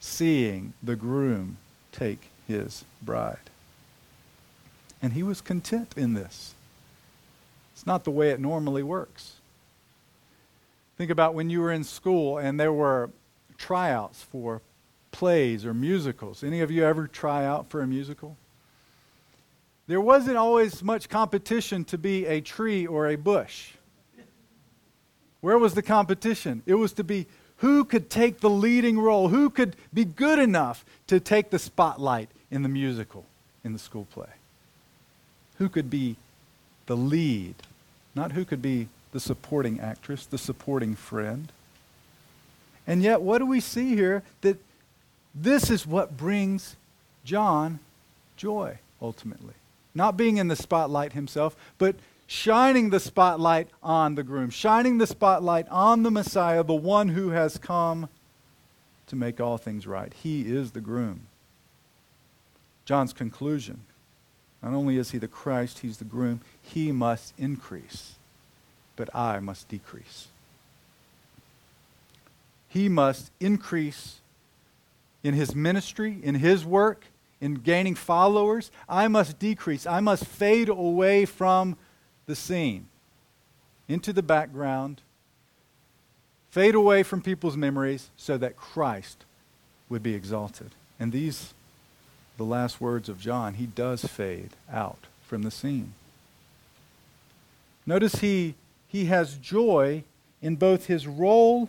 seeing 0.00 0.74
the 0.82 0.96
groom 0.96 1.56
take 1.92 2.30
his 2.46 2.84
bride. 3.00 3.38
And 5.00 5.12
he 5.12 5.22
was 5.22 5.40
content 5.40 5.94
in 5.96 6.14
this. 6.14 6.54
It's 7.74 7.86
not 7.86 8.02
the 8.02 8.10
way 8.10 8.30
it 8.30 8.40
normally 8.40 8.82
works. 8.82 9.34
Think 10.98 11.12
about 11.12 11.34
when 11.34 11.48
you 11.48 11.60
were 11.60 11.70
in 11.70 11.84
school 11.84 12.38
and 12.38 12.58
there 12.58 12.72
were 12.72 13.10
tryouts 13.56 14.20
for 14.20 14.60
plays 15.12 15.64
or 15.64 15.72
musicals. 15.72 16.42
Any 16.42 16.60
of 16.60 16.72
you 16.72 16.84
ever 16.84 17.06
try 17.06 17.44
out 17.44 17.70
for 17.70 17.80
a 17.80 17.86
musical? 17.86 18.36
There 19.86 20.00
wasn't 20.00 20.36
always 20.36 20.82
much 20.82 21.08
competition 21.08 21.84
to 21.84 21.96
be 21.96 22.26
a 22.26 22.40
tree 22.40 22.84
or 22.84 23.06
a 23.06 23.16
bush. 23.16 23.70
Where 25.40 25.56
was 25.56 25.74
the 25.74 25.82
competition? 25.82 26.62
It 26.66 26.74
was 26.74 26.92
to 26.94 27.04
be 27.04 27.26
who 27.58 27.84
could 27.84 28.10
take 28.10 28.40
the 28.40 28.50
leading 28.50 28.98
role, 28.98 29.28
who 29.28 29.50
could 29.50 29.76
be 29.94 30.04
good 30.04 30.40
enough 30.40 30.84
to 31.06 31.20
take 31.20 31.50
the 31.50 31.60
spotlight 31.60 32.28
in 32.50 32.62
the 32.62 32.68
musical, 32.68 33.24
in 33.62 33.72
the 33.72 33.78
school 33.78 34.06
play. 34.12 34.28
Who 35.58 35.68
could 35.68 35.90
be 35.90 36.16
the 36.86 36.96
lead, 36.96 37.54
not 38.16 38.32
who 38.32 38.44
could 38.44 38.60
be 38.60 38.88
the 39.18 39.22
supporting 39.22 39.80
actress, 39.80 40.26
the 40.26 40.38
supporting 40.38 40.94
friend. 40.94 41.50
And 42.86 43.02
yet, 43.02 43.20
what 43.20 43.38
do 43.38 43.46
we 43.46 43.58
see 43.58 43.96
here? 43.96 44.22
That 44.42 44.62
this 45.34 45.70
is 45.70 45.84
what 45.84 46.16
brings 46.16 46.76
John 47.24 47.80
joy, 48.36 48.78
ultimately. 49.02 49.54
Not 49.92 50.16
being 50.16 50.36
in 50.36 50.46
the 50.46 50.54
spotlight 50.54 51.14
himself, 51.14 51.56
but 51.78 51.96
shining 52.28 52.90
the 52.90 53.00
spotlight 53.00 53.66
on 53.82 54.14
the 54.14 54.22
groom, 54.22 54.50
shining 54.50 54.98
the 54.98 55.06
spotlight 55.08 55.68
on 55.68 56.04
the 56.04 56.12
Messiah, 56.12 56.62
the 56.62 56.72
one 56.74 57.08
who 57.08 57.30
has 57.30 57.58
come 57.58 58.08
to 59.08 59.16
make 59.16 59.40
all 59.40 59.58
things 59.58 59.84
right. 59.84 60.14
He 60.14 60.42
is 60.42 60.70
the 60.70 60.80
groom. 60.80 61.22
John's 62.84 63.12
conclusion 63.12 63.80
not 64.62 64.72
only 64.72 64.96
is 64.96 65.12
he 65.12 65.18
the 65.18 65.28
Christ, 65.28 65.80
he's 65.80 65.98
the 65.98 66.04
groom, 66.04 66.40
he 66.60 66.90
must 66.90 67.32
increase, 67.38 68.14
but 68.98 69.14
I 69.14 69.38
must 69.38 69.68
decrease. 69.68 70.26
He 72.68 72.88
must 72.88 73.30
increase 73.38 74.16
in 75.22 75.34
his 75.34 75.54
ministry, 75.54 76.18
in 76.22 76.34
his 76.34 76.64
work, 76.64 77.04
in 77.40 77.54
gaining 77.54 77.94
followers, 77.94 78.72
I 78.88 79.06
must 79.06 79.38
decrease. 79.38 79.86
I 79.86 80.00
must 80.00 80.24
fade 80.26 80.68
away 80.68 81.24
from 81.24 81.76
the 82.26 82.34
scene 82.34 82.88
into 83.88 84.12
the 84.12 84.22
background, 84.22 85.00
fade 86.50 86.74
away 86.74 87.04
from 87.04 87.22
people's 87.22 87.56
memories 87.56 88.10
so 88.16 88.36
that 88.36 88.56
Christ 88.56 89.24
would 89.88 90.02
be 90.02 90.14
exalted. 90.14 90.72
And 90.98 91.12
these, 91.12 91.54
the 92.36 92.44
last 92.44 92.80
words 92.80 93.08
of 93.08 93.20
John, 93.20 93.54
he 93.54 93.66
does 93.66 94.04
fade 94.04 94.50
out 94.70 95.06
from 95.22 95.42
the 95.42 95.52
scene. 95.52 95.94
Notice 97.86 98.16
he, 98.16 98.54
he 98.88 99.04
has 99.04 99.36
joy 99.36 100.02
in 100.42 100.56
both 100.56 100.86
his 100.86 101.06
role 101.06 101.68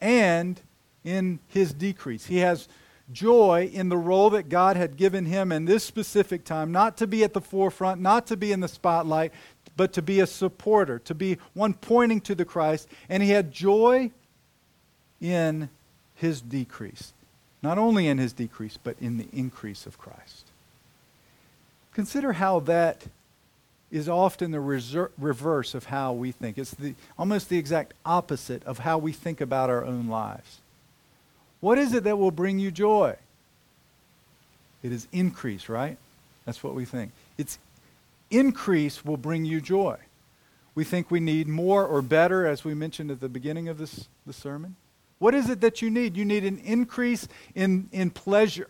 and 0.00 0.60
in 1.02 1.40
his 1.48 1.72
decrease. 1.72 2.26
He 2.26 2.38
has 2.38 2.68
joy 3.12 3.70
in 3.72 3.88
the 3.88 3.96
role 3.96 4.30
that 4.30 4.48
God 4.48 4.76
had 4.76 4.96
given 4.96 5.24
him 5.24 5.50
in 5.50 5.64
this 5.64 5.82
specific 5.82 6.44
time, 6.44 6.70
not 6.70 6.96
to 6.98 7.06
be 7.06 7.24
at 7.24 7.32
the 7.32 7.40
forefront, 7.40 8.00
not 8.00 8.26
to 8.28 8.36
be 8.36 8.52
in 8.52 8.60
the 8.60 8.68
spotlight, 8.68 9.32
but 9.76 9.92
to 9.94 10.02
be 10.02 10.20
a 10.20 10.26
supporter, 10.26 10.98
to 11.00 11.14
be 11.14 11.38
one 11.54 11.74
pointing 11.74 12.20
to 12.20 12.34
the 12.34 12.44
Christ. 12.44 12.88
And 13.08 13.22
he 13.22 13.30
had 13.30 13.50
joy 13.50 14.10
in 15.20 15.70
his 16.14 16.40
decrease. 16.40 17.12
Not 17.62 17.78
only 17.78 18.06
in 18.06 18.18
his 18.18 18.32
decrease, 18.32 18.78
but 18.82 18.96
in 19.00 19.18
the 19.18 19.28
increase 19.32 19.86
of 19.86 19.98
Christ. 19.98 20.46
Consider 21.92 22.34
how 22.34 22.60
that 22.60 23.06
is 23.90 24.08
often 24.08 24.50
the 24.50 24.58
reser- 24.58 25.10
reverse 25.18 25.74
of 25.74 25.86
how 25.86 26.12
we 26.12 26.32
think. 26.32 26.58
It's 26.58 26.72
the, 26.72 26.94
almost 27.18 27.48
the 27.48 27.58
exact 27.58 27.94
opposite 28.04 28.64
of 28.64 28.78
how 28.78 28.98
we 28.98 29.12
think 29.12 29.40
about 29.40 29.70
our 29.70 29.84
own 29.84 30.08
lives. 30.08 30.60
What 31.60 31.78
is 31.78 31.92
it 31.92 32.04
that 32.04 32.16
will 32.18 32.30
bring 32.30 32.58
you 32.58 32.70
joy? 32.70 33.16
It 34.82 34.92
is 34.92 35.06
increase, 35.12 35.68
right? 35.68 35.98
That's 36.46 36.62
what 36.62 36.74
we 36.74 36.84
think. 36.84 37.12
It's 37.36 37.58
increase 38.30 39.04
will 39.04 39.16
bring 39.16 39.44
you 39.44 39.60
joy. 39.60 39.98
We 40.74 40.84
think 40.84 41.10
we 41.10 41.20
need 41.20 41.48
more 41.48 41.84
or 41.84 42.00
better, 42.00 42.46
as 42.46 42.64
we 42.64 42.74
mentioned 42.74 43.10
at 43.10 43.20
the 43.20 43.28
beginning 43.28 43.68
of 43.68 43.76
this, 43.76 44.08
the 44.26 44.32
sermon. 44.32 44.76
What 45.18 45.34
is 45.34 45.50
it 45.50 45.60
that 45.60 45.82
you 45.82 45.90
need? 45.90 46.16
You 46.16 46.24
need 46.24 46.44
an 46.44 46.58
increase 46.60 47.28
in, 47.54 47.88
in 47.92 48.10
pleasure. 48.10 48.68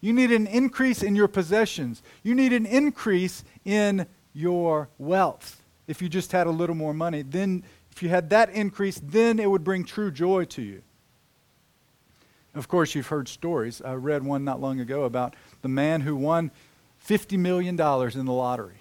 You 0.00 0.12
need 0.12 0.32
an 0.32 0.46
increase 0.46 1.02
in 1.02 1.14
your 1.14 1.28
possessions. 1.28 2.02
You 2.22 2.34
need 2.34 2.52
an 2.52 2.66
increase 2.66 3.44
in 3.64 4.06
your 4.34 4.88
wealth. 4.98 5.62
If 5.86 6.00
you 6.00 6.08
just 6.08 6.32
had 6.32 6.46
a 6.46 6.50
little 6.50 6.76
more 6.76 6.94
money, 6.94 7.22
then 7.22 7.64
if 7.90 8.02
you 8.02 8.08
had 8.08 8.30
that 8.30 8.50
increase, 8.50 9.00
then 9.02 9.38
it 9.38 9.50
would 9.50 9.64
bring 9.64 9.84
true 9.84 10.10
joy 10.10 10.44
to 10.46 10.62
you. 10.62 10.82
Of 12.54 12.68
course, 12.68 12.94
you've 12.94 13.06
heard 13.06 13.28
stories. 13.28 13.80
I 13.80 13.94
read 13.94 14.24
one 14.24 14.44
not 14.44 14.60
long 14.60 14.80
ago 14.80 15.04
about 15.04 15.34
the 15.62 15.68
man 15.68 16.00
who 16.00 16.16
won 16.16 16.50
$50 17.06 17.38
million 17.38 17.74
in 17.74 18.26
the 18.26 18.32
lottery. 18.32 18.80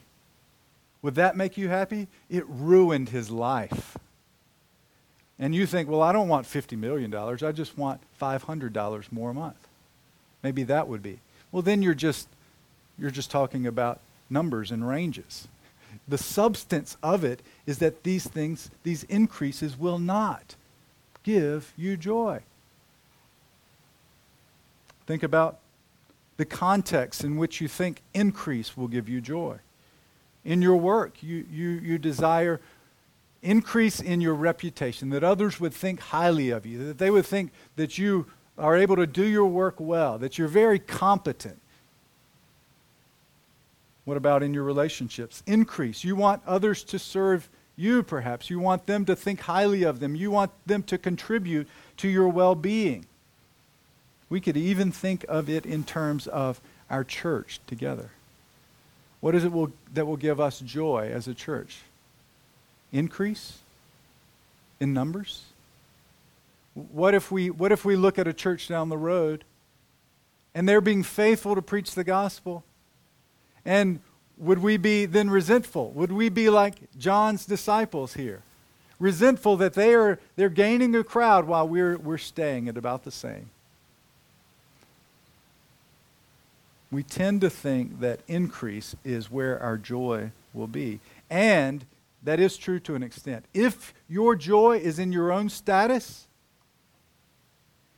Would 1.02 1.16
that 1.16 1.38
make 1.38 1.58
you 1.58 1.70
happy? 1.70 2.08
It 2.30 2.46
ruined 2.48 3.10
his 3.10 3.30
life. 3.30 3.98
And 5.38 5.56
you 5.56 5.66
think, 5.66 5.88
well, 5.88 6.02
I 6.02 6.12
don't 6.12 6.28
want 6.28 6.46
$50 6.46 6.78
million. 6.78 7.14
I 7.16 7.52
just 7.52 7.78
want 7.78 8.02
$500 8.22 9.12
more 9.12 9.30
a 9.30 9.34
month. 9.34 9.68
Maybe 10.44 10.64
that 10.64 10.88
would 10.88 11.02
be. 11.02 11.20
Well, 11.52 11.62
then 11.62 11.82
you're 11.82 11.94
just, 11.94 12.28
you're 12.98 13.12
just 13.12 13.32
talking 13.32 13.66
about 13.66 14.00
numbers 14.30 14.72
and 14.72 14.88
ranges. 14.88 15.48
The 16.08 16.18
substance 16.18 16.98
of 17.04 17.24
it 17.24 17.42
is 17.66 17.78
that 17.80 18.04
these 18.04 18.28
things, 18.28 18.70
these 18.84 19.04
increases, 19.04 19.78
will 19.78 20.00
not 20.00 20.56
give 21.24 21.74
you 21.78 21.98
joy. 21.98 22.42
Think 25.06 25.24
about 25.24 25.60
the 26.38 26.46
context 26.46 27.24
in 27.24 27.38
which 27.38 27.60
you 27.62 27.68
think 27.68 28.02
increase 28.14 28.78
will 28.78 28.88
give 28.88 29.10
you 29.10 29.22
joy. 29.22 29.60
in 30.46 30.62
your 30.62 30.78
work. 30.78 31.22
You, 31.22 31.46
you, 31.52 31.70
you 31.70 31.98
desire 31.98 32.60
increase 33.42 34.02
in 34.02 34.20
your 34.20 34.34
reputation, 34.34 35.10
that 35.12 35.24
others 35.24 35.60
would 35.60 35.74
think 35.74 36.00
highly 36.00 36.50
of 36.50 36.66
you, 36.66 36.86
that 36.88 36.98
they 36.98 37.10
would 37.10 37.26
think 37.26 37.52
that 37.78 37.98
you 37.98 38.26
are 38.58 38.76
able 38.76 38.98
to 38.98 39.08
do 39.08 39.24
your 39.24 39.46
work 39.46 39.76
well, 39.80 40.18
that 40.18 40.38
you're 40.38 40.50
very 40.50 40.80
competent. 40.80 41.60
What 44.06 44.18
about 44.18 44.44
in 44.44 44.54
your 44.54 44.64
relationships? 44.64 45.44
Increase. 45.46 46.04
You 46.04 46.16
want 46.16 46.42
others 46.48 46.84
to 46.86 47.00
serve 47.00 47.50
you, 47.76 48.04
perhaps. 48.04 48.50
You 48.50 48.60
want 48.60 48.86
them 48.88 49.06
to 49.06 49.16
think 49.16 49.42
highly 49.42 49.84
of 49.84 50.00
them. 50.00 50.16
You 50.16 50.32
want 50.32 50.52
them 50.66 50.84
to 50.84 50.98
contribute 50.98 51.68
to 51.98 52.08
your 52.08 52.28
well 52.28 52.56
being. 52.56 53.06
We 54.30 54.42
could 54.42 54.58
even 54.58 54.92
think 54.92 55.26
of 55.28 55.50
it 55.50 55.66
in 55.66 55.84
terms 55.84 56.28
of 56.28 56.62
our 56.90 57.04
church 57.04 57.60
together. 57.68 58.12
What 59.22 59.36
is 59.36 59.44
it 59.44 59.52
will, 59.52 59.72
that 59.94 60.06
will 60.06 60.18
give 60.18 60.40
us 60.40 60.60
joy 60.60 61.10
as 61.14 61.28
a 61.28 61.34
church? 61.34 61.80
Increase 62.92 63.60
in 64.80 64.94
numbers? 64.94 65.44
What 66.74 67.14
if 67.14 67.32
we, 67.32 67.50
what 67.50 67.72
if 67.72 67.84
we 67.84 67.96
look 67.96 68.18
at 68.18 68.28
a 68.28 68.34
church 68.34 68.68
down 68.68 68.90
the 68.90 68.98
road 68.98 69.44
and 70.56 70.68
they're 70.68 70.82
being 70.82 71.04
faithful 71.04 71.56
to 71.56 71.62
preach 71.62 71.96
the 71.96 72.04
gospel? 72.04 72.64
And 73.66 74.00
would 74.38 74.60
we 74.60 74.78
be 74.78 75.06
then 75.06 75.30
resentful? 75.30 75.92
Would 75.92 76.12
we 76.12 76.30
be 76.30 76.50
like 76.50 76.76
John's 76.98 77.46
disciples 77.46 78.14
here? 78.14 78.42
Resentful 79.00 79.58
that 79.58 79.74
they 79.74 79.94
are 79.94 80.20
they're 80.36 80.50
gaining 80.50 80.96
a 80.96 81.04
crowd 81.04 81.46
while 81.46 81.68
we're, 81.68 81.98
we're 81.98 82.18
staying 82.18 82.68
at 82.68 82.78
about 82.78 83.04
the 83.04 83.12
same. 83.12 83.50
We 86.92 87.04
tend 87.04 87.42
to 87.42 87.50
think 87.50 88.00
that 88.00 88.22
increase 88.28 88.96
is 89.04 89.30
where 89.30 89.60
our 89.62 89.78
joy 89.78 90.32
will 90.54 90.68
be. 90.68 91.00
And 91.30 91.86
that 92.24 92.40
is 92.40 92.58
true 92.58 92.80
to 92.82 92.96
an 92.96 93.04
extent. 93.04 93.46
If 93.54 93.94
your 94.10 94.36
joy 94.36 94.78
is 94.78 95.00
in 95.00 95.12
your 95.12 95.32
own 95.32 95.50
status, 95.50 96.28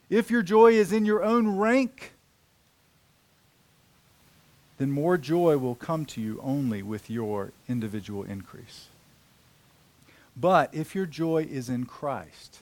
if 0.10 0.30
your 0.30 0.42
joy 0.42 0.74
is 0.74 0.92
in 0.92 1.06
your 1.06 1.24
own 1.24 1.58
rank, 1.58 2.14
then 4.82 4.90
more 4.90 5.16
joy 5.16 5.60
will 5.60 5.76
come 5.76 6.06
to 6.06 6.20
you 6.20 6.40
only 6.42 6.82
with 6.82 7.08
your 7.08 7.52
individual 7.70 8.24
increase. 8.24 8.88
But 10.36 10.74
if 10.74 10.96
your 10.96 11.06
joy 11.06 11.48
is 11.48 11.70
in 11.70 11.86
Christ, 11.86 12.62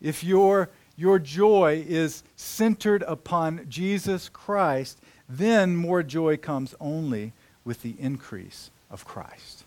if 0.00 0.24
your, 0.24 0.70
your 0.96 1.18
joy 1.18 1.84
is 1.86 2.22
centered 2.34 3.02
upon 3.02 3.66
Jesus 3.68 4.30
Christ, 4.30 4.98
then 5.28 5.76
more 5.76 6.02
joy 6.02 6.38
comes 6.38 6.74
only 6.80 7.34
with 7.62 7.82
the 7.82 7.94
increase 7.98 8.70
of 8.90 9.04
Christ. 9.04 9.64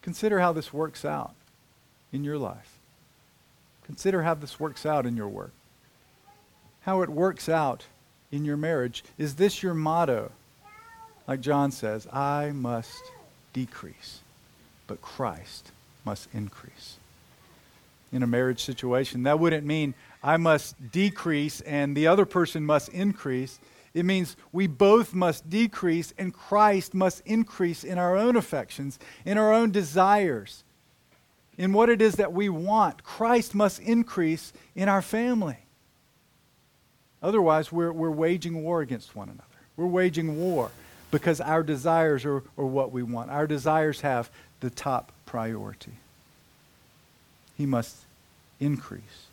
Consider 0.00 0.40
how 0.40 0.54
this 0.54 0.72
works 0.72 1.04
out 1.04 1.34
in 2.10 2.24
your 2.24 2.38
life. 2.38 2.78
Consider 3.84 4.22
how 4.22 4.32
this 4.32 4.58
works 4.58 4.86
out 4.86 5.04
in 5.04 5.14
your 5.14 5.28
work. 5.28 5.52
How 6.84 7.02
it 7.02 7.10
works 7.10 7.50
out 7.50 7.84
in 8.30 8.44
your 8.44 8.56
marriage. 8.56 9.04
Is 9.18 9.36
this 9.36 9.62
your 9.62 9.74
motto? 9.74 10.32
Like 11.26 11.40
John 11.40 11.70
says, 11.70 12.06
I 12.12 12.52
must 12.54 13.02
decrease, 13.52 14.20
but 14.86 15.02
Christ 15.02 15.72
must 16.04 16.28
increase. 16.32 16.96
In 18.12 18.22
a 18.22 18.26
marriage 18.26 18.62
situation, 18.62 19.24
that 19.24 19.40
wouldn't 19.40 19.66
mean 19.66 19.94
I 20.22 20.36
must 20.36 20.92
decrease 20.92 21.60
and 21.62 21.96
the 21.96 22.06
other 22.06 22.24
person 22.24 22.64
must 22.64 22.88
increase. 22.90 23.58
It 23.94 24.04
means 24.04 24.36
we 24.52 24.66
both 24.66 25.12
must 25.12 25.50
decrease 25.50 26.14
and 26.16 26.32
Christ 26.32 26.94
must 26.94 27.22
increase 27.26 27.82
in 27.82 27.98
our 27.98 28.16
own 28.16 28.36
affections, 28.36 28.98
in 29.24 29.38
our 29.38 29.52
own 29.52 29.72
desires, 29.72 30.62
in 31.58 31.72
what 31.72 31.88
it 31.88 32.00
is 32.00 32.16
that 32.16 32.32
we 32.32 32.48
want. 32.48 33.02
Christ 33.02 33.54
must 33.54 33.80
increase 33.80 34.52
in 34.76 34.88
our 34.88 35.02
family. 35.02 35.65
Otherwise, 37.26 37.72
we're, 37.72 37.90
we're 37.90 38.08
waging 38.08 38.62
war 38.62 38.82
against 38.82 39.16
one 39.16 39.28
another. 39.28 39.42
We're 39.76 39.86
waging 39.86 40.38
war 40.38 40.70
because 41.10 41.40
our 41.40 41.64
desires 41.64 42.24
are, 42.24 42.44
are 42.56 42.64
what 42.64 42.92
we 42.92 43.02
want. 43.02 43.30
Our 43.30 43.48
desires 43.48 44.02
have 44.02 44.30
the 44.60 44.70
top 44.70 45.10
priority. 45.26 45.94
He 47.58 47.66
must 47.66 47.96
increase, 48.60 49.26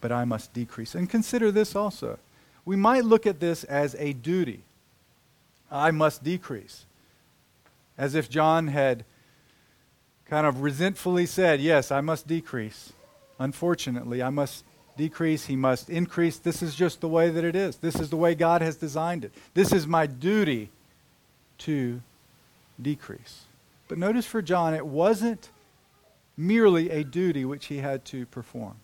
but 0.00 0.12
I 0.12 0.24
must 0.24 0.54
decrease. 0.54 0.94
And 0.94 1.10
consider 1.10 1.52
this 1.52 1.76
also 1.76 2.18
we 2.64 2.74
might 2.74 3.04
look 3.04 3.26
at 3.26 3.40
this 3.40 3.64
as 3.64 3.94
a 3.98 4.14
duty. 4.14 4.62
I 5.70 5.90
must 5.90 6.24
decrease. 6.24 6.86
As 7.98 8.14
if 8.14 8.30
John 8.30 8.68
had 8.68 9.04
kind 10.24 10.46
of 10.46 10.62
resentfully 10.62 11.26
said, 11.26 11.60
Yes, 11.60 11.92
I 11.92 12.00
must 12.00 12.26
decrease. 12.26 12.94
Unfortunately, 13.38 14.22
I 14.22 14.30
must 14.30 14.64
decrease, 14.96 15.46
he 15.46 15.56
must 15.56 15.90
increase. 15.90 16.38
This 16.38 16.62
is 16.62 16.74
just 16.74 17.00
the 17.00 17.08
way 17.08 17.30
that 17.30 17.44
it 17.44 17.56
is. 17.56 17.76
This 17.76 17.96
is 17.96 18.10
the 18.10 18.16
way 18.16 18.34
God 18.34 18.62
has 18.62 18.76
designed 18.76 19.24
it. 19.24 19.32
This 19.54 19.72
is 19.72 19.86
my 19.86 20.06
duty 20.06 20.70
to 21.58 22.00
decrease. 22.80 23.42
But 23.88 23.98
notice 23.98 24.26
for 24.26 24.42
John, 24.42 24.74
it 24.74 24.86
wasn't 24.86 25.50
merely 26.36 26.90
a 26.90 27.04
duty 27.04 27.44
which 27.44 27.66
he 27.66 27.78
had 27.78 28.04
to 28.06 28.26
perform. 28.26 28.76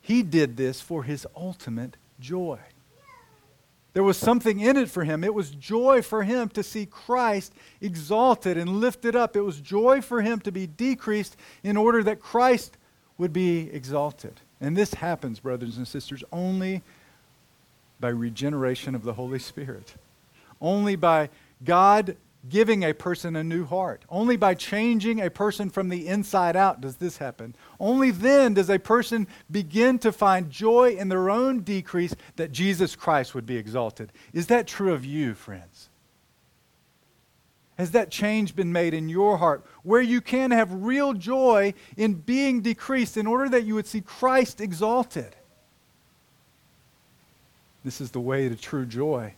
He 0.00 0.22
did 0.22 0.56
this 0.56 0.80
for 0.80 1.04
his 1.04 1.26
ultimate 1.36 1.96
joy. 2.20 2.58
There 3.94 4.02
was 4.02 4.16
something 4.16 4.58
in 4.58 4.76
it 4.76 4.88
for 4.88 5.04
him. 5.04 5.22
It 5.22 5.34
was 5.34 5.50
joy 5.50 6.00
for 6.00 6.22
him 6.22 6.48
to 6.50 6.62
see 6.62 6.86
Christ 6.86 7.52
exalted 7.80 8.56
and 8.56 8.80
lifted 8.80 9.14
up. 9.14 9.36
It 9.36 9.42
was 9.42 9.60
joy 9.60 10.00
for 10.00 10.22
him 10.22 10.40
to 10.40 10.52
be 10.52 10.66
decreased 10.66 11.36
in 11.62 11.76
order 11.76 12.02
that 12.02 12.20
Christ 12.20 12.78
would 13.18 13.32
be 13.32 13.70
exalted. 13.70 14.40
And 14.62 14.76
this 14.76 14.94
happens, 14.94 15.40
brothers 15.40 15.76
and 15.76 15.86
sisters, 15.86 16.22
only 16.32 16.82
by 17.98 18.08
regeneration 18.08 18.94
of 18.94 19.02
the 19.02 19.12
Holy 19.12 19.40
Spirit. 19.40 19.96
Only 20.60 20.94
by 20.94 21.30
God 21.64 22.16
giving 22.48 22.84
a 22.84 22.92
person 22.92 23.34
a 23.34 23.42
new 23.42 23.64
heart. 23.64 24.04
Only 24.08 24.36
by 24.36 24.54
changing 24.54 25.20
a 25.20 25.30
person 25.30 25.68
from 25.68 25.88
the 25.88 26.06
inside 26.06 26.54
out 26.54 26.80
does 26.80 26.96
this 26.96 27.18
happen. 27.18 27.56
Only 27.80 28.12
then 28.12 28.54
does 28.54 28.70
a 28.70 28.78
person 28.78 29.26
begin 29.50 29.98
to 29.98 30.12
find 30.12 30.48
joy 30.48 30.96
in 30.96 31.08
their 31.08 31.28
own 31.28 31.60
decrease 31.60 32.14
that 32.36 32.52
Jesus 32.52 32.94
Christ 32.94 33.34
would 33.34 33.46
be 33.46 33.56
exalted. 33.56 34.12
Is 34.32 34.46
that 34.46 34.68
true 34.68 34.92
of 34.92 35.04
you, 35.04 35.34
friends? 35.34 35.88
Has 37.78 37.92
that 37.92 38.10
change 38.10 38.54
been 38.54 38.72
made 38.72 38.94
in 38.94 39.08
your 39.08 39.38
heart 39.38 39.64
where 39.82 40.02
you 40.02 40.20
can 40.20 40.50
have 40.50 40.84
real 40.84 41.14
joy 41.14 41.74
in 41.96 42.14
being 42.14 42.60
decreased 42.60 43.16
in 43.16 43.26
order 43.26 43.48
that 43.48 43.64
you 43.64 43.74
would 43.74 43.86
see 43.86 44.00
Christ 44.00 44.60
exalted? 44.60 45.34
This 47.84 48.00
is 48.00 48.10
the 48.10 48.20
way 48.20 48.48
to 48.48 48.56
true 48.56 48.86
joy. 48.86 49.34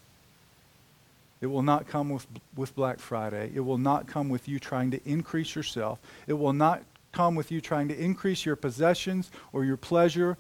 It 1.41 1.47
will 1.47 1.63
not 1.63 1.87
come 1.87 2.11
with, 2.11 2.27
with 2.57 2.75
Black 2.75 2.99
Friday. 2.99 3.53
It 3.55 3.61
will 3.61 3.79
not 3.79 4.07
come 4.07 4.29
with 4.29 4.49
you 4.49 4.59
trying 4.59 4.91
to 4.91 5.01
increase 5.09 5.55
yourself. 5.55 5.99
It 6.27 6.35
will 6.35 6.53
not 6.53 6.83
come 7.13 7.35
with 7.35 7.53
you 7.53 7.61
trying 7.61 7.89
to 7.89 7.99
increase 7.99 8.45
your 8.45 8.57
possessions 8.57 9.31
or 9.53 9.65
your 9.65 9.77
pleasure 9.77 10.37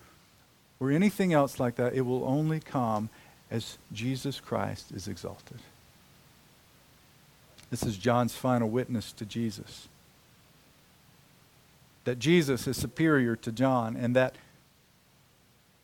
or 0.81 0.91
anything 0.91 1.33
else 1.33 1.61
like 1.61 1.77
that. 1.77 1.95
It 1.95 2.03
will 2.03 2.25
only 2.25 2.59
come 2.59 3.09
as 3.51 3.79
Jesus 3.93 4.41
Christ 4.41 4.93
is 4.93 5.07
exalted. 5.07 5.59
This 7.75 7.83
is 7.83 7.99
John's 7.99 8.37
final 8.37 8.71
witness 8.71 9.11
to 9.15 9.27
Jesus. 9.27 9.89
That 12.05 12.21
Jesus 12.21 12.69
is 12.69 12.77
superior 12.77 13.35
to 13.35 13.51
John 13.51 13.97
and 13.97 14.15
that 14.15 14.37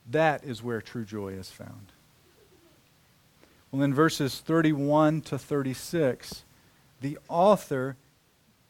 that 0.09 0.44
is 0.44 0.62
where 0.62 0.81
true 0.81 1.05
joy 1.05 1.31
is 1.31 1.50
found. 1.50 1.90
Well, 3.72 3.83
in 3.83 3.92
verses 3.92 4.38
31 4.38 5.22
to 5.22 5.37
36, 5.37 6.44
the 7.00 7.18
author 7.29 7.96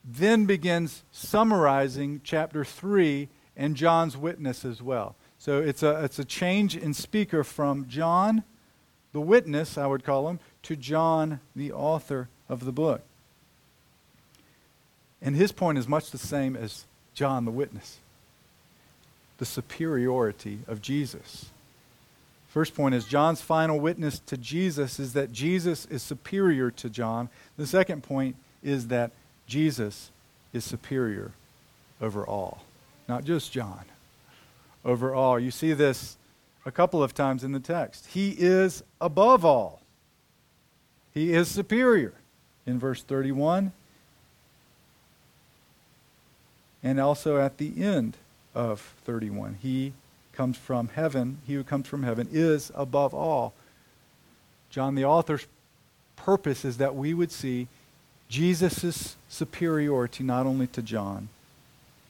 then 0.03 0.47
begins 0.47 1.03
summarizing 1.13 2.23
chapter 2.25 2.65
3 2.65 3.29
and 3.55 3.77
John's 3.77 4.17
witness 4.17 4.65
as 4.65 4.81
well. 4.81 5.15
So 5.39 5.61
it's 5.61 5.83
a, 5.83 6.05
it's 6.05 6.19
a 6.19 6.25
change 6.25 6.75
in 6.75 6.95
speaker 6.95 7.45
from 7.45 7.87
John, 7.87 8.45
the 9.13 9.21
witness, 9.21 9.77
I 9.77 9.87
would 9.87 10.05
call 10.05 10.27
him, 10.31 10.41
to 10.63 10.75
John, 10.75 11.41
the 11.55 11.71
author 11.71 12.31
of 12.49 12.65
the 12.65 12.73
book. 12.73 13.03
And 15.23 15.37
his 15.37 15.53
point 15.53 15.79
is 15.79 15.87
much 15.87 16.11
the 16.11 16.19
same 16.19 16.57
as 16.57 16.85
John, 17.15 17.45
the 17.45 17.51
witness 17.51 17.99
the 19.41 19.47
superiority 19.47 20.59
of 20.69 20.83
Jesus. 20.83 21.47
First 22.51 22.75
point 22.75 22.95
is 22.95 23.07
John's 23.07 23.41
final 23.41 23.81
witness 23.81 24.19
to 24.27 24.37
Jesus 24.37 25.01
is 25.01 25.15
that 25.15 25.33
Jesus 25.33 25.87
is 25.87 26.03
superior 26.03 26.71
to 26.73 26.91
John. 26.91 27.31
The 27.57 27.67
second 27.67 28.03
point 28.03 28.37
is 28.63 28.89
that 28.89 29.13
Jesus 29.47 30.11
is 30.53 30.63
superior 30.63 31.33
over 32.03 32.25
all, 32.27 32.65
not 33.09 33.25
just 33.25 33.51
John, 33.51 33.87
over 34.85 35.15
all. 35.15 35.41
You 35.41 35.51
see 35.51 35.73
this 35.73 36.19
a 36.67 36.71
couple 36.71 37.03
of 37.03 37.15
times 37.15 37.43
in 37.43 37.53
the 37.53 37.61
text. 37.61 38.09
He 38.09 38.37
is 38.39 38.83
above 39.01 39.43
all. 39.43 39.81
He 41.15 41.33
is 41.33 41.49
superior. 41.49 42.13
In 42.67 42.79
verse 42.79 43.03
31, 43.03 43.73
and 46.83 47.01
also 47.01 47.39
at 47.39 47.59
the 47.59 47.83
end 47.83 48.17
of 48.55 48.95
31, 49.05 49.59
he 49.63 49.93
comes 50.33 50.57
from 50.57 50.89
heaven. 50.89 51.39
He 51.47 51.55
who 51.55 51.65
comes 51.65 51.87
from 51.87 52.03
heaven 52.03 52.29
is 52.33 52.73
above 52.75 53.13
all. 53.13 53.53
John, 54.71 54.95
the 54.95 55.05
author's 55.05 55.47
purpose 56.17 56.65
is 56.65 56.79
that 56.79 56.95
we 56.95 57.13
would 57.13 57.33
see 57.33 57.69
Jesus' 58.29 59.17
superiority 59.29 60.23
not 60.23 60.47
only 60.47 60.67
to 60.69 60.83
John, 60.83 61.29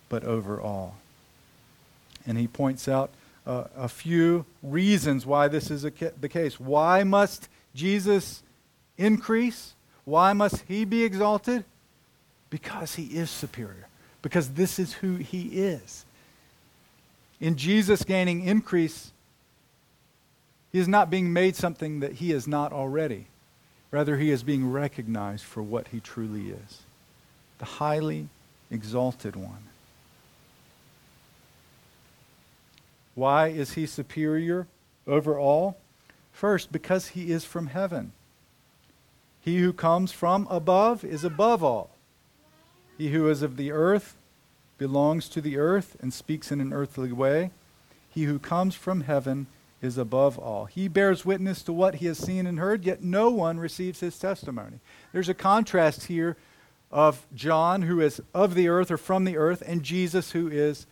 but 0.08 0.24
over 0.24 0.60
all. 0.60 0.96
And 2.26 2.36
he 2.36 2.46
points 2.46 2.86
out 2.86 3.10
uh, 3.46 3.64
a 3.76 3.88
few 3.88 4.44
reasons 4.62 5.24
why 5.24 5.48
this 5.48 5.70
is 5.70 5.86
ca- 5.98 6.10
the 6.20 6.28
case. 6.28 6.60
Why 6.60 7.02
must 7.02 7.48
Jesus 7.74 8.42
increase? 8.98 9.74
Why 10.04 10.34
must 10.34 10.62
he 10.68 10.84
be 10.84 11.02
exalted? 11.02 11.64
Because 12.50 12.96
he 12.96 13.04
is 13.04 13.30
superior. 13.30 13.86
Because 14.22 14.50
this 14.50 14.78
is 14.78 14.94
who 14.94 15.16
he 15.16 15.48
is. 15.60 16.04
In 17.40 17.56
Jesus 17.56 18.04
gaining 18.04 18.44
increase, 18.44 19.12
he 20.72 20.78
is 20.78 20.88
not 20.88 21.10
being 21.10 21.32
made 21.32 21.56
something 21.56 22.00
that 22.00 22.14
he 22.14 22.32
is 22.32 22.46
not 22.46 22.72
already. 22.72 23.26
Rather, 23.90 24.18
he 24.18 24.30
is 24.30 24.42
being 24.42 24.70
recognized 24.70 25.44
for 25.44 25.62
what 25.62 25.88
he 25.88 26.00
truly 26.00 26.50
is 26.50 26.82
the 27.58 27.64
highly 27.66 28.26
exalted 28.70 29.36
one. 29.36 29.64
Why 33.14 33.48
is 33.48 33.74
he 33.74 33.84
superior 33.84 34.66
over 35.06 35.38
all? 35.38 35.76
First, 36.32 36.72
because 36.72 37.08
he 37.08 37.30
is 37.30 37.44
from 37.44 37.66
heaven. 37.66 38.12
He 39.42 39.58
who 39.58 39.74
comes 39.74 40.10
from 40.10 40.46
above 40.48 41.04
is 41.04 41.22
above 41.22 41.62
all. 41.62 41.90
He 43.00 43.12
who 43.12 43.30
is 43.30 43.40
of 43.40 43.56
the 43.56 43.72
earth 43.72 44.14
belongs 44.76 45.30
to 45.30 45.40
the 45.40 45.56
earth 45.56 45.96
and 46.02 46.12
speaks 46.12 46.52
in 46.52 46.60
an 46.60 46.74
earthly 46.74 47.12
way. 47.12 47.50
He 48.10 48.24
who 48.24 48.38
comes 48.38 48.74
from 48.74 49.00
heaven 49.00 49.46
is 49.80 49.96
above 49.96 50.38
all. 50.38 50.66
He 50.66 50.86
bears 50.86 51.24
witness 51.24 51.62
to 51.62 51.72
what 51.72 51.94
he 51.94 52.06
has 52.08 52.18
seen 52.18 52.46
and 52.46 52.58
heard, 52.58 52.84
yet 52.84 53.02
no 53.02 53.30
one 53.30 53.58
receives 53.58 54.00
his 54.00 54.18
testimony. 54.18 54.80
There's 55.14 55.30
a 55.30 55.34
contrast 55.34 56.08
here 56.08 56.36
of 56.92 57.26
John, 57.34 57.80
who 57.80 58.02
is 58.02 58.20
of 58.34 58.54
the 58.54 58.68
earth 58.68 58.90
or 58.90 58.98
from 58.98 59.24
the 59.24 59.38
earth, 59.38 59.62
and 59.64 59.82
Jesus, 59.82 60.32
who 60.32 60.48
is 60.48 60.86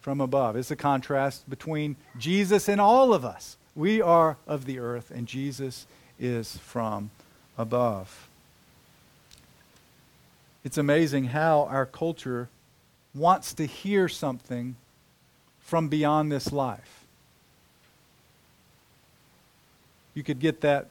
from 0.00 0.20
above. 0.20 0.56
It's 0.56 0.72
a 0.72 0.74
contrast 0.74 1.48
between 1.48 1.94
Jesus 2.18 2.68
and 2.68 2.80
all 2.80 3.14
of 3.14 3.24
us. 3.24 3.56
We 3.76 4.02
are 4.02 4.36
of 4.48 4.64
the 4.64 4.80
earth, 4.80 5.12
and 5.12 5.28
Jesus 5.28 5.86
is 6.18 6.56
from 6.56 7.12
above. 7.56 8.25
It's 10.66 10.78
amazing 10.78 11.26
how 11.26 11.68
our 11.70 11.86
culture 11.86 12.48
wants 13.14 13.54
to 13.54 13.66
hear 13.66 14.08
something 14.08 14.74
from 15.60 15.86
beyond 15.86 16.32
this 16.32 16.50
life. 16.50 17.04
You 20.12 20.24
could 20.24 20.40
get 20.40 20.62
that 20.62 20.88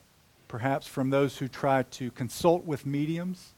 perhaps 0.48 0.88
from 0.88 1.10
those 1.10 1.40
who 1.40 1.50
try 1.50 1.84
to 1.92 2.10
consult 2.12 2.64
with 2.64 2.86
mediums, 2.86 3.52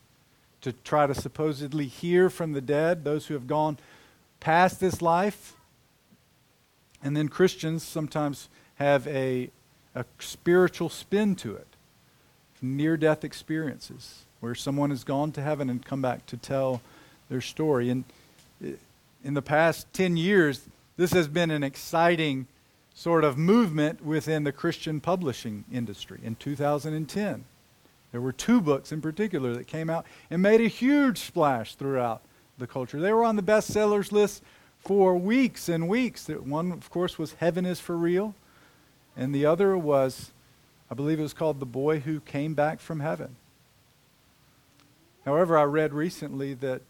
to 0.61 0.71
try 0.71 1.05
to 1.05 1.13
supposedly 1.13 1.85
hear 1.85 2.31
from 2.31 2.53
the 2.53 2.61
dead, 2.61 3.03
those 3.03 3.27
who 3.27 3.35
have 3.35 3.45
gone 3.45 3.77
past 4.39 4.79
this 4.79 5.03
life. 5.03 5.53
And 7.03 7.15
then 7.15 7.29
Christians 7.29 7.83
sometimes 7.83 8.49
have 8.77 9.05
a, 9.07 9.51
a 9.93 10.03
spiritual 10.17 10.89
spin 10.89 11.35
to 11.35 11.53
it 11.53 11.76
near 12.61 12.97
death 12.97 13.23
experiences 13.23 14.23
where 14.39 14.55
someone 14.55 14.89
has 14.89 15.03
gone 15.03 15.31
to 15.31 15.41
heaven 15.41 15.69
and 15.69 15.85
come 15.85 16.01
back 16.01 16.25
to 16.27 16.37
tell 16.37 16.81
their 17.29 17.41
story. 17.41 17.89
And 17.89 18.03
in 19.23 19.33
the 19.33 19.41
past 19.41 19.91
10 19.93 20.17
years, 20.17 20.67
this 20.95 21.11
has 21.13 21.27
been 21.27 21.51
an 21.51 21.63
exciting 21.63 22.47
sort 22.93 23.23
of 23.23 23.37
movement 23.37 24.03
within 24.03 24.43
the 24.43 24.51
Christian 24.51 24.99
publishing 24.99 25.63
industry 25.71 26.19
in 26.23 26.35
2010. 26.35 27.43
There 28.11 28.21
were 28.21 28.31
two 28.31 28.61
books 28.61 28.91
in 28.91 29.01
particular 29.01 29.53
that 29.53 29.67
came 29.67 29.89
out 29.89 30.05
and 30.31 30.41
made 30.41 30.61
a 30.61 30.67
huge 30.67 31.19
splash 31.19 31.75
throughout 31.75 32.21
the 32.57 32.67
culture. 32.67 32.99
They 32.99 33.13
were 33.13 33.23
on 33.23 33.35
the 33.35 33.43
bestsellers 33.43 34.11
list 34.11 34.41
for 34.83 35.15
weeks 35.15 35.69
and 35.69 35.87
weeks. 35.87 36.27
One, 36.27 36.71
of 36.71 36.89
course, 36.89 37.19
was 37.19 37.33
Heaven 37.33 37.65
is 37.65 37.79
for 37.79 37.97
Real, 37.97 38.33
and 39.15 39.35
the 39.35 39.45
other 39.45 39.77
was, 39.77 40.31
I 40.89 40.93
believe 40.93 41.19
it 41.19 41.23
was 41.23 41.33
called 41.33 41.59
The 41.59 41.65
Boy 41.65 41.99
Who 41.99 42.19
Came 42.21 42.53
Back 42.53 42.79
from 42.79 42.99
Heaven. 42.99 43.35
However, 45.25 45.57
I 45.57 45.63
read 45.63 45.93
recently 45.93 46.53
that 46.55 46.81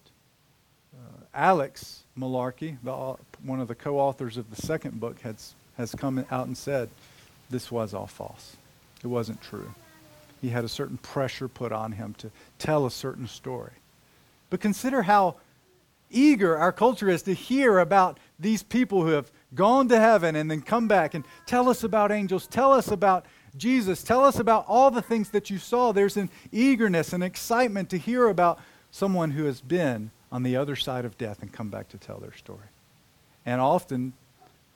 uh, 0.95 1.23
Alex 1.33 2.03
Malarkey, 2.17 2.77
the, 2.83 3.15
one 3.43 3.59
of 3.59 3.67
the 3.67 3.75
co 3.75 3.97
authors 3.97 4.37
of 4.37 4.49
the 4.49 4.61
second 4.61 4.99
book, 4.99 5.21
had 5.21 5.37
has 5.77 5.93
come 5.93 6.25
out 6.31 6.47
and 6.47 6.57
said 6.57 6.89
this 7.49 7.71
was 7.71 7.93
all 7.93 8.07
false. 8.07 8.57
It 9.03 9.07
wasn't 9.07 9.41
true. 9.41 9.73
He 10.41 10.49
had 10.49 10.63
a 10.65 10.69
certain 10.69 10.97
pressure 10.97 11.47
put 11.47 11.71
on 11.71 11.93
him 11.93 12.15
to 12.19 12.31
tell 12.59 12.85
a 12.85 12.91
certain 12.91 13.27
story. 13.27 13.73
But 14.49 14.59
consider 14.59 15.03
how 15.03 15.35
eager 16.09 16.57
our 16.57 16.71
culture 16.71 17.09
is 17.09 17.21
to 17.23 17.33
hear 17.33 17.79
about 17.79 18.19
these 18.39 18.63
people 18.63 19.03
who 19.03 19.09
have 19.09 19.31
gone 19.53 19.87
to 19.89 19.99
heaven 19.99 20.35
and 20.35 20.49
then 20.49 20.61
come 20.61 20.87
back 20.87 21.13
and 21.13 21.23
tell 21.45 21.69
us 21.69 21.83
about 21.83 22.11
angels, 22.11 22.47
tell 22.47 22.71
us 22.71 22.89
about 22.89 23.25
Jesus, 23.57 24.03
tell 24.03 24.23
us 24.23 24.39
about 24.39 24.65
all 24.67 24.91
the 24.91 25.01
things 25.01 25.29
that 25.29 25.49
you 25.49 25.57
saw. 25.57 25.91
There's 25.91 26.17
an 26.17 26.29
eagerness 26.51 27.13
and 27.13 27.23
excitement 27.23 27.89
to 27.89 27.97
hear 27.97 28.27
about 28.27 28.59
someone 28.91 29.31
who 29.31 29.45
has 29.45 29.61
been 29.61 30.11
on 30.31 30.43
the 30.43 30.55
other 30.55 30.75
side 30.75 31.05
of 31.05 31.17
death 31.17 31.41
and 31.41 31.51
come 31.51 31.69
back 31.69 31.89
to 31.89 31.97
tell 31.97 32.17
their 32.17 32.33
story. 32.33 32.67
And 33.45 33.61
often 33.61 34.13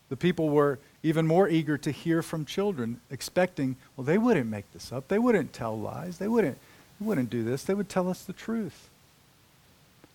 the 0.10 0.18
people 0.18 0.50
were 0.50 0.80
even 1.04 1.28
more 1.28 1.48
eager 1.50 1.78
to 1.80 1.92
hear 1.92 2.22
from 2.22 2.46
children, 2.46 3.00
expecting, 3.10 3.76
well, 3.96 4.06
they 4.06 4.18
wouldn't 4.18 4.50
make 4.50 4.72
this 4.74 4.92
up. 4.92 5.08
They 5.08 5.20
wouldn't 5.20 5.54
tell 5.54 5.78
lies. 5.78 6.18
They 6.18 6.28
wouldn't, 6.28 6.58
they 7.00 7.06
wouldn't 7.06 7.30
do 7.30 7.44
this. 7.44 7.64
They 7.64 7.74
would 7.74 7.90
tell 7.90 8.10
us 8.10 8.24
the 8.24 8.34
truth. 8.34 8.90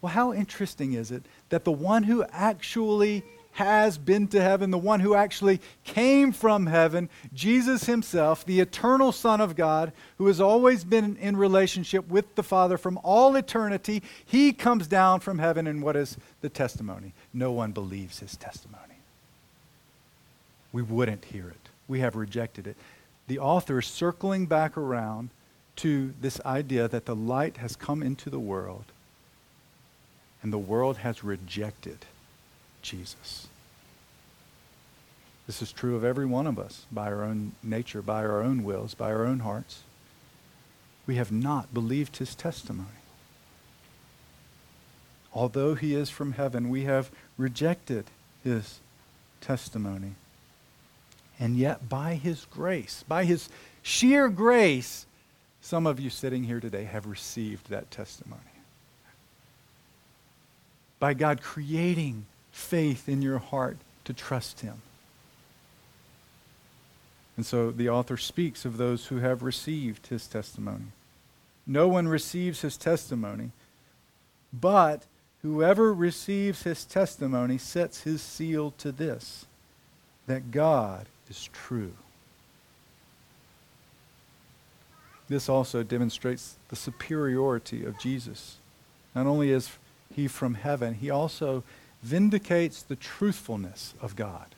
Well, 0.01 0.13
how 0.13 0.33
interesting 0.33 0.93
is 0.93 1.11
it 1.11 1.23
that 1.49 1.65
the 1.65 1.73
one 1.73 2.05
who 2.05 2.25
actually 2.31 3.25
has 3.57 3.99
been 3.99 4.29
to 4.29 4.41
heaven, 4.41 4.71
the 4.71 4.79
one 4.79 5.01
who 5.01 5.15
actually 5.15 5.61
came 5.85 6.33
from 6.33 6.67
heaven, 6.67 7.11
Jesus 7.35 7.85
himself, 7.85 8.45
the 8.45 8.61
eternal 8.61 9.13
Son 9.13 9.41
of 9.41 9.57
God, 9.57 9.93
who 10.17 10.27
has 10.29 10.41
always 10.41 10.85
been 10.85 11.17
in 11.17 11.37
relationship 11.37 12.09
with 12.09 12.35
the 12.35 12.43
Father 12.43 12.79
from 12.79 12.99
all 13.03 13.37
eternity, 13.37 14.03
he 14.25 14.53
comes 14.53 14.87
down 14.87 15.21
from 15.21 15.39
heaven, 15.39 15.67
and 15.67 15.83
what 15.83 15.97
is 15.97 16.17
the 16.41 16.49
testimony? 16.49 17.13
No 17.35 17.53
one 17.53 17.73
believes 17.73 18.21
his 18.21 18.37
testimony 18.37 18.87
we 20.77 20.83
wouldn't 20.83 21.25
hear 21.25 21.49
it. 21.49 21.71
We 21.89 22.01
have 22.01 22.17
rejected 22.17 22.67
it. 22.67 22.77
The 23.29 23.39
author 23.39 23.79
is 23.79 23.87
circling 23.87 24.45
back 24.45 24.77
around 24.77 25.31
to 25.77 26.13
this 26.21 26.39
idea 26.45 26.87
that 26.87 27.07
the 27.07 27.17
light 27.17 27.57
has 27.57 27.77
come 27.77 28.03
into 28.03 28.29
the 28.29 28.39
world 28.39 28.85
and 30.43 30.53
the 30.53 30.59
world 30.59 30.99
has 30.99 31.25
rejected 31.25 32.05
Jesus. 32.83 33.46
This 35.47 35.63
is 35.63 35.73
true 35.73 35.97
of 35.97 36.05
every 36.05 36.27
one 36.27 36.47
of 36.47 36.59
us 36.59 36.87
by 36.91 37.07
our 37.07 37.23
own 37.23 37.53
nature, 37.63 38.03
by 38.03 38.25
our 38.25 38.43
own 38.43 38.65
wills, 38.65 38.95
by 38.95 39.13
our 39.13 39.25
own 39.25 39.41
hearts. 39.41 39.83
We 41.07 41.17
have 41.17 41.31
not 41.31 41.73
believed 41.73 42.17
his 42.17 42.35
testimony. 42.35 42.89
Although 45.33 45.75
he 45.75 45.95
is 45.95 46.11
from 46.11 46.33
heaven, 46.33 46.69
we 46.69 46.85
have 46.85 47.11
rejected 47.37 48.07
his 48.43 48.81
testimony. 49.41 50.15
And 51.39 51.57
yet, 51.57 51.89
by 51.89 52.15
His 52.15 52.47
grace, 52.47 53.05
by 53.07 53.25
His 53.25 53.49
sheer 53.83 54.29
grace, 54.29 55.07
some 55.61 55.87
of 55.87 56.01
you 56.01 56.11
sitting 56.11 56.45
here 56.45 56.61
today 56.61 56.85
have 56.85 57.07
received 57.07 57.69
that 57.71 57.91
testimony. 57.91 58.41
By 60.99 61.15
God 61.15 61.43
creating 61.43 62.25
faith 62.53 63.09
in 63.09 63.21
your 63.21 63.39
heart 63.39 63.77
to 64.05 64.15
trust 64.15 64.61
Him. 64.61 64.81
And 67.37 67.45
so 67.45 67.71
the 67.71 67.89
author 67.89 68.17
speaks 68.17 68.65
of 68.65 68.77
those 68.77 69.07
who 69.07 69.17
have 69.19 69.43
received 69.43 70.07
His 70.07 70.27
testimony. 70.27 70.87
No 71.67 71.89
one 71.89 72.09
receives 72.09 72.63
His 72.63 72.77
testimony, 72.77 73.51
but 74.53 75.05
whoever 75.43 75.93
receives 75.93 76.63
His 76.63 76.85
testimony 76.85 77.59
sets 77.59 78.03
his 78.03 78.23
seal 78.23 78.73
to 78.79 78.91
this 78.91 79.47
that 80.27 80.51
God 80.51 81.07
is 81.31 81.49
true. 81.53 81.93
This 85.29 85.49
also 85.49 85.83
demonstrates 85.83 86.57
the 86.69 86.77
superiority 86.77 87.85
of 87.85 87.99
Jesus. 87.99 88.57
Not 89.15 89.27
only 89.27 89.51
is 89.51 89.71
he 90.15 90.29
from 90.29 90.55
heaven, 90.55 90.95
he 90.95 91.11
also 91.11 91.63
vindicates 92.03 92.83
the 92.83 92.97
truthfulness 92.97 93.95
of 94.01 94.17
God. 94.17 94.56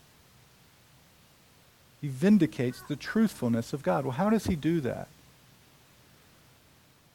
He 2.00 2.08
vindicates 2.08 2.82
the 2.82 2.96
truthfulness 2.96 3.72
of 3.72 3.82
God. 3.82 4.04
Well, 4.04 4.12
how 4.12 4.30
does 4.30 4.46
he 4.46 4.56
do 4.56 4.80
that? 4.82 5.08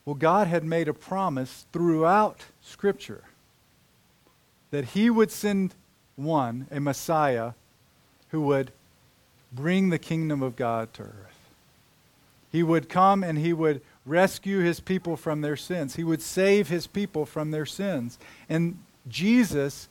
Well, 0.06 0.16
God 0.16 0.48
had 0.48 0.64
made 0.64 0.88
a 0.88 0.94
promise 0.94 1.66
throughout 1.72 2.42
Scripture 2.62 3.24
that 4.72 4.86
He 4.86 5.10
would 5.10 5.32
send 5.32 5.74
one, 6.16 6.68
a 6.72 6.80
Messiah, 6.80 7.54
who 8.30 8.42
would 8.42 8.72
bring 9.52 9.90
the 9.90 10.00
kingdom 10.00 10.42
of 10.42 10.56
God 10.56 10.94
to 10.96 11.04
earth. 11.04 11.50
He 12.52 12.64
would 12.64 12.90
come 12.90 13.24
and 13.24 13.38
He 13.38 13.54
would 13.54 13.82
rescue 14.06 14.60
His 14.60 14.80
people 14.80 15.16
from 15.16 15.42
their 15.42 15.56
sins. 15.56 15.96
He 15.96 16.04
would 16.04 16.22
save 16.22 16.68
His 16.68 16.88
people 16.88 17.26
from 17.26 17.52
their 17.52 17.66
sins. 17.66 18.18
And 18.50 18.80
Jesus 19.08 19.88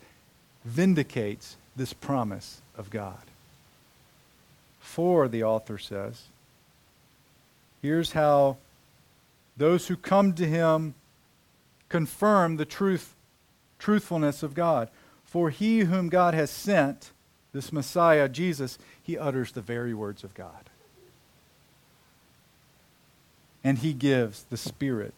vindicates 0.64 1.56
this 1.74 1.92
promise 1.92 2.60
of 2.76 2.90
God. 2.90 3.22
For, 4.82 5.28
the 5.28 5.44
author 5.44 5.78
says, 5.78 6.24
here's 7.80 8.12
how 8.12 8.58
those 9.56 9.86
who 9.86 9.96
come 9.96 10.34
to 10.34 10.46
him 10.46 10.94
confirm 11.88 12.56
the 12.56 12.66
truth, 12.66 13.14
truthfulness 13.78 14.42
of 14.42 14.54
God. 14.54 14.90
For 15.24 15.48
he 15.48 15.80
whom 15.80 16.10
God 16.10 16.34
has 16.34 16.50
sent, 16.50 17.12
this 17.54 17.72
Messiah, 17.72 18.28
Jesus, 18.28 18.78
he 19.02 19.16
utters 19.16 19.52
the 19.52 19.62
very 19.62 19.94
words 19.94 20.24
of 20.24 20.34
God. 20.34 20.68
And 23.64 23.78
he 23.78 23.94
gives 23.94 24.44
the 24.50 24.56
Spirit 24.56 25.14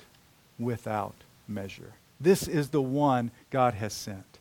without 0.59 1.14
measure. 1.48 1.94
This 2.20 2.46
is 2.46 2.68
the 2.68 2.83
one 2.83 3.31
God 3.50 3.74
has 3.74 3.92
sent. 3.92 4.38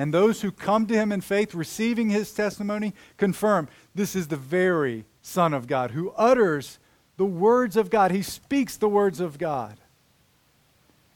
And 0.00 0.14
those 0.14 0.40
who 0.40 0.50
come 0.50 0.86
to 0.86 0.94
him 0.94 1.12
in 1.12 1.20
faith, 1.20 1.54
receiving 1.54 2.08
his 2.08 2.32
testimony, 2.32 2.94
confirm 3.18 3.68
this 3.94 4.16
is 4.16 4.28
the 4.28 4.36
very 4.36 5.04
Son 5.20 5.52
of 5.52 5.66
God 5.66 5.90
who 5.90 6.08
utters 6.12 6.78
the 7.18 7.26
words 7.26 7.76
of 7.76 7.90
God. 7.90 8.10
He 8.10 8.22
speaks 8.22 8.78
the 8.78 8.88
words 8.88 9.20
of 9.20 9.36
God. 9.36 9.76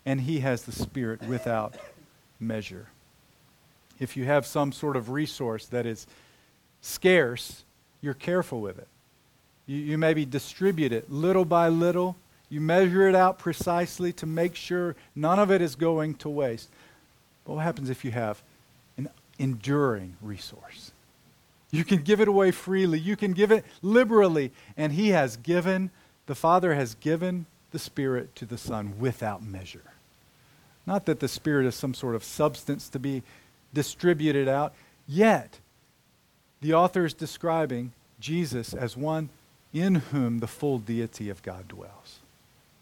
And 0.05 0.21
he 0.21 0.41
has 0.41 0.65
the 0.65 0.73
Spirit 0.73 1.23
without 1.23 1.77
measure. 2.39 2.89
If 3.99 4.19
you 4.19 4.27
have 4.27 4.45
some 4.45 4.71
sort 4.71 4.97
of 4.97 5.09
resource 5.09 5.65
that 5.69 5.87
is 5.87 6.07
scarce, 6.83 7.65
you're 8.03 8.13
careful 8.13 8.61
with 8.61 8.77
it. 8.77 8.89
You, 9.65 9.79
you 9.79 9.97
maybe 9.97 10.27
distribute 10.27 10.93
it 10.93 11.11
little 11.11 11.47
by 11.47 11.71
little. 11.71 12.17
You 12.51 12.61
measure 12.61 13.09
it 13.09 13.15
out 13.15 13.39
precisely 13.39 14.13
to 14.13 14.27
make 14.27 14.55
sure 14.55 14.95
none 15.17 15.39
of 15.39 15.51
it 15.51 15.63
is 15.63 15.75
going 15.75 16.17
to 16.17 16.29
waste. 16.29 16.69
But 17.47 17.55
what 17.55 17.65
happens 17.65 17.89
if 17.89 18.05
you 18.05 18.11
have 18.11 18.43
enduring 19.39 20.17
resource? 20.21 20.93
You 21.71 21.85
can 21.85 22.03
give 22.03 22.21
it 22.21 22.29
away 22.29 22.51
freely. 22.53 22.99
You 23.01 23.17
can 23.17 23.33
give 23.33 23.51
it 23.51 23.65
liberally. 23.83 24.53
And 24.77 24.93
He 24.93 25.09
has 25.09 25.37
given, 25.37 25.91
the 26.27 26.35
Father 26.35 26.75
has 26.75 26.95
given 26.95 27.47
the 27.73 27.79
Spirit 27.79 28.37
to 28.37 28.47
the 28.47 28.59
Son 28.59 28.95
without 28.99 29.43
measure. 29.43 29.93
Not 30.87 31.07
that 31.07 31.21
the 31.21 31.29
Spirit 31.29 31.67
is 31.67 31.75
some 31.75 31.95
sort 31.95 32.15
of 32.15 32.23
substance 32.23 32.89
to 32.91 32.99
be 32.99 33.23
distributed 33.73 34.47
out, 34.47 34.73
yet 35.09 35.59
the 36.61 36.75
author 36.75 37.05
is 37.05 37.15
describing 37.15 37.93
Jesus 38.21 38.73
as 38.73 38.97
one 38.97 39.31
in 39.73 39.97
whom 39.97 40.39
the 40.39 40.47
full 40.47 40.79
deity 40.79 41.29
of 41.29 41.43
God 41.43 41.67
dwells. 41.67 42.21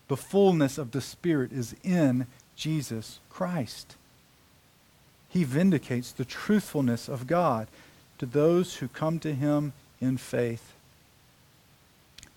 The 0.08 0.16
fullness 0.16 0.76
of 0.76 0.90
the 0.90 1.00
Spirit 1.00 1.52
is 1.52 1.74
in 1.82 2.26
Jesus 2.54 3.20
Christ. 3.30 3.96
He 5.32 5.44
vindicates 5.44 6.12
the 6.12 6.24
truthfulness 6.24 7.08
of 7.08 7.26
God 7.26 7.68
to 8.18 8.26
those 8.26 8.76
who 8.76 8.88
come 8.88 9.18
to 9.20 9.34
him 9.34 9.72
in 10.00 10.16
faith. 10.16 10.74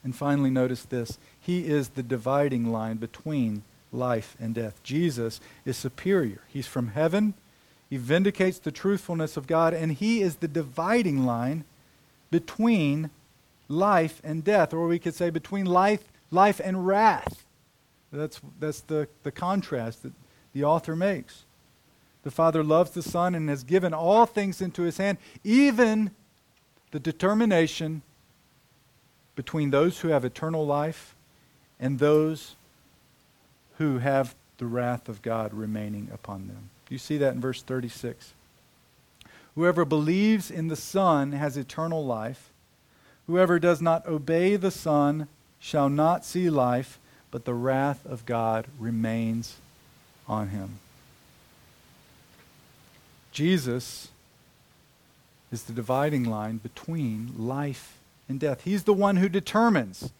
And 0.04 0.16
finally, 0.16 0.50
notice 0.50 0.84
this 0.84 1.18
He 1.40 1.68
is 1.68 1.90
the 1.90 2.04
dividing 2.04 2.72
line 2.72 2.98
between 2.98 3.64
life 3.92 4.36
and 4.40 4.54
death. 4.54 4.82
Jesus 4.84 5.42
is 5.66 5.78
superior. 5.78 6.42
He's 6.48 6.68
from 6.68 6.90
heaven, 6.90 7.34
he 7.90 7.98
vindicates 7.98 8.60
the 8.60 8.72
truthfulness 8.72 9.38
of 9.38 9.48
God, 9.48 9.74
and 9.74 9.92
He 9.92 10.22
is 10.22 10.38
the 10.38 10.48
dividing 10.48 11.26
line 11.26 11.64
between 12.32 13.10
life 13.68 14.22
and 14.24 14.44
death, 14.44 14.74
or 14.74 14.88
we 14.88 15.00
could 15.00 15.16
say 15.16 15.30
between 15.30 15.66
life, 15.66 16.04
life 16.32 16.60
and 16.64 16.88
wrath. 16.88 17.46
That's, 18.12 18.42
that's 18.60 18.82
the, 18.82 19.08
the 19.24 19.32
contrast 19.32 20.04
that 20.04 20.14
the 20.54 20.64
author 20.64 20.96
makes. 20.96 21.44
The 22.26 22.32
Father 22.32 22.64
loves 22.64 22.90
the 22.90 23.04
Son 23.04 23.36
and 23.36 23.48
has 23.50 23.64
given 23.64 23.94
all 23.94 24.26
things 24.26 24.60
into 24.60 24.82
his 24.82 24.98
hand, 24.98 25.20
even 25.44 26.10
the 26.90 27.00
determination 27.00 28.02
between 29.36 29.70
those 29.70 30.00
who 30.00 30.08
have 30.08 30.26
eternal 30.26 30.66
life 30.66 31.14
and 31.80 32.00
those 32.00 32.56
who 33.78 34.00
have 34.00 34.34
the 34.58 34.66
wrath 34.66 35.08
of 35.08 35.22
God 35.22 35.54
remaining 35.54 36.10
upon 36.12 36.48
them. 36.48 36.72
You 36.90 36.98
see 36.98 37.18
that 37.20 37.36
in 37.36 37.42
verse 37.42 37.62
36. 37.62 38.34
Whoever 39.54 39.86
believes 39.86 40.50
in 40.50 40.68
the 40.68 40.76
Son 40.76 41.34
has 41.34 41.58
eternal 41.58 42.04
life. 42.04 42.50
Whoever 43.28 43.60
does 43.60 43.84
not 43.84 44.08
obey 44.08 44.56
the 44.56 44.72
Son 44.72 45.28
shall 45.60 45.90
not 45.90 46.26
see 46.26 46.50
life, 46.50 46.98
but 47.30 47.46
the 47.46 47.54
wrath 47.54 48.04
of 48.04 48.26
God 48.26 48.66
remains 48.80 49.58
on 50.28 50.50
him. 50.50 50.80
Jesus 53.36 54.08
is 55.52 55.64
the 55.64 55.74
dividing 55.74 56.24
line 56.24 56.56
between 56.56 57.34
life 57.38 57.98
and 58.30 58.40
death. 58.40 58.64
He's 58.64 58.86
the 58.86 58.94
one 58.94 59.18
who 59.18 59.28
determines 59.28 60.14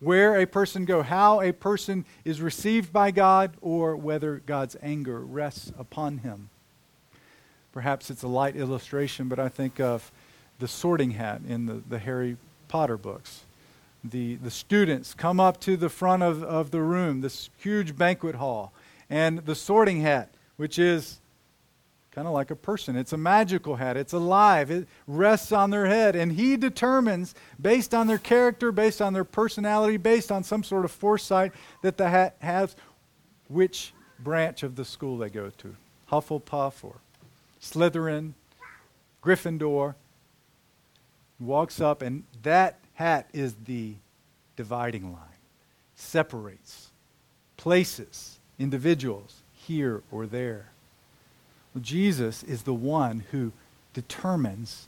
where 0.00 0.40
a 0.40 0.46
person 0.46 0.86
go, 0.86 1.02
how 1.02 1.42
a 1.42 1.52
person 1.52 2.06
is 2.24 2.40
received 2.40 2.90
by 2.90 3.10
God, 3.10 3.52
or 3.60 3.94
whether 3.94 4.40
God's 4.46 4.78
anger 4.82 5.20
rests 5.20 5.72
upon 5.78 6.18
him. 6.18 6.48
Perhaps 7.70 8.10
it's 8.10 8.22
a 8.22 8.28
light 8.28 8.56
illustration, 8.56 9.28
but 9.28 9.38
I 9.38 9.50
think 9.50 9.78
of 9.78 10.10
the 10.58 10.68
sorting 10.68 11.10
hat 11.10 11.42
in 11.46 11.66
the, 11.66 11.82
the 11.86 11.98
Harry 11.98 12.38
Potter 12.66 12.96
books. 12.96 13.42
The, 14.02 14.36
the 14.36 14.50
students 14.50 15.12
come 15.12 15.38
up 15.38 15.60
to 15.60 15.76
the 15.76 15.90
front 15.90 16.22
of, 16.22 16.42
of 16.42 16.70
the 16.70 16.80
room, 16.80 17.20
this 17.20 17.50
huge 17.58 17.94
banquet 17.94 18.36
hall, 18.36 18.72
and 19.10 19.40
the 19.40 19.54
sorting 19.54 20.00
hat, 20.00 20.30
which 20.56 20.78
is 20.78 21.18
kind 22.12 22.28
of 22.28 22.34
like 22.34 22.50
a 22.50 22.56
person. 22.56 22.94
It's 22.94 23.12
a 23.12 23.16
magical 23.16 23.76
hat. 23.76 23.96
It's 23.96 24.12
alive. 24.12 24.70
It 24.70 24.86
rests 25.06 25.50
on 25.50 25.70
their 25.70 25.86
head. 25.86 26.14
And 26.14 26.32
he 26.32 26.56
determines, 26.56 27.34
based 27.60 27.94
on 27.94 28.06
their 28.06 28.18
character, 28.18 28.70
based 28.70 29.02
on 29.02 29.14
their 29.14 29.24
personality, 29.24 29.96
based 29.96 30.30
on 30.30 30.44
some 30.44 30.62
sort 30.62 30.84
of 30.84 30.90
foresight 30.90 31.52
that 31.82 31.96
the 31.96 32.08
hat 32.08 32.36
has, 32.40 32.76
which 33.48 33.94
branch 34.20 34.62
of 34.62 34.76
the 34.76 34.84
school 34.84 35.18
they 35.18 35.30
go 35.30 35.50
to 35.50 35.74
Hufflepuff 36.10 36.84
or 36.84 36.96
Slytherin, 37.60 38.34
Gryffindor. 39.22 39.94
Walks 41.40 41.80
up, 41.80 42.02
and 42.02 42.22
that 42.44 42.78
hat 42.94 43.28
is 43.32 43.54
the 43.64 43.94
dividing 44.54 45.12
line, 45.12 45.40
separates, 45.96 46.90
places 47.56 48.38
individuals 48.60 49.42
here 49.52 50.04
or 50.12 50.26
there. 50.26 50.70
Well, 51.74 51.82
Jesus 51.82 52.42
is 52.42 52.62
the 52.62 52.74
one 52.74 53.24
who 53.30 53.52
determines 53.94 54.86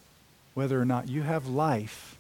whether 0.54 0.80
or 0.80 0.84
not 0.84 1.08
you 1.08 1.22
have 1.22 1.46
life 1.46 2.16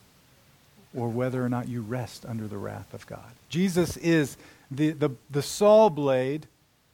or 0.94 1.08
whether 1.08 1.44
or 1.44 1.48
not 1.48 1.68
you 1.68 1.80
rest 1.82 2.24
under 2.26 2.46
the 2.46 2.56
wrath 2.56 2.92
of 2.94 3.06
God. 3.06 3.32
Jesus 3.48 3.96
is 3.96 4.36
the, 4.70 4.90
the, 4.90 5.10
the 5.30 5.42
saw 5.42 5.88
blade 5.88 6.46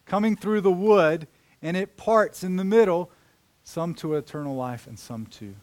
coming 0.07 0.37
through 0.37 0.61
the 0.61 0.73
wood, 0.73 1.27
and 1.63 1.77
it 1.77 1.97
parts 1.97 2.43
in 2.43 2.57
the 2.57 2.65
middle, 2.65 3.11
some 3.65 3.95
to 3.95 4.15
eternal 4.15 4.57
life 4.57 4.87
and 4.87 4.99
some 4.99 5.27
to 5.27 5.55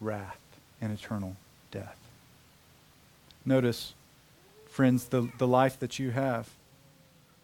wrath 0.00 0.38
and 0.80 0.92
eternal 0.92 1.36
death. 1.70 1.96
Notice, 3.46 3.94
friends, 4.68 5.06
the, 5.06 5.28
the 5.38 5.46
life 5.46 5.78
that 5.80 5.98
you 5.98 6.10
have. 6.10 6.48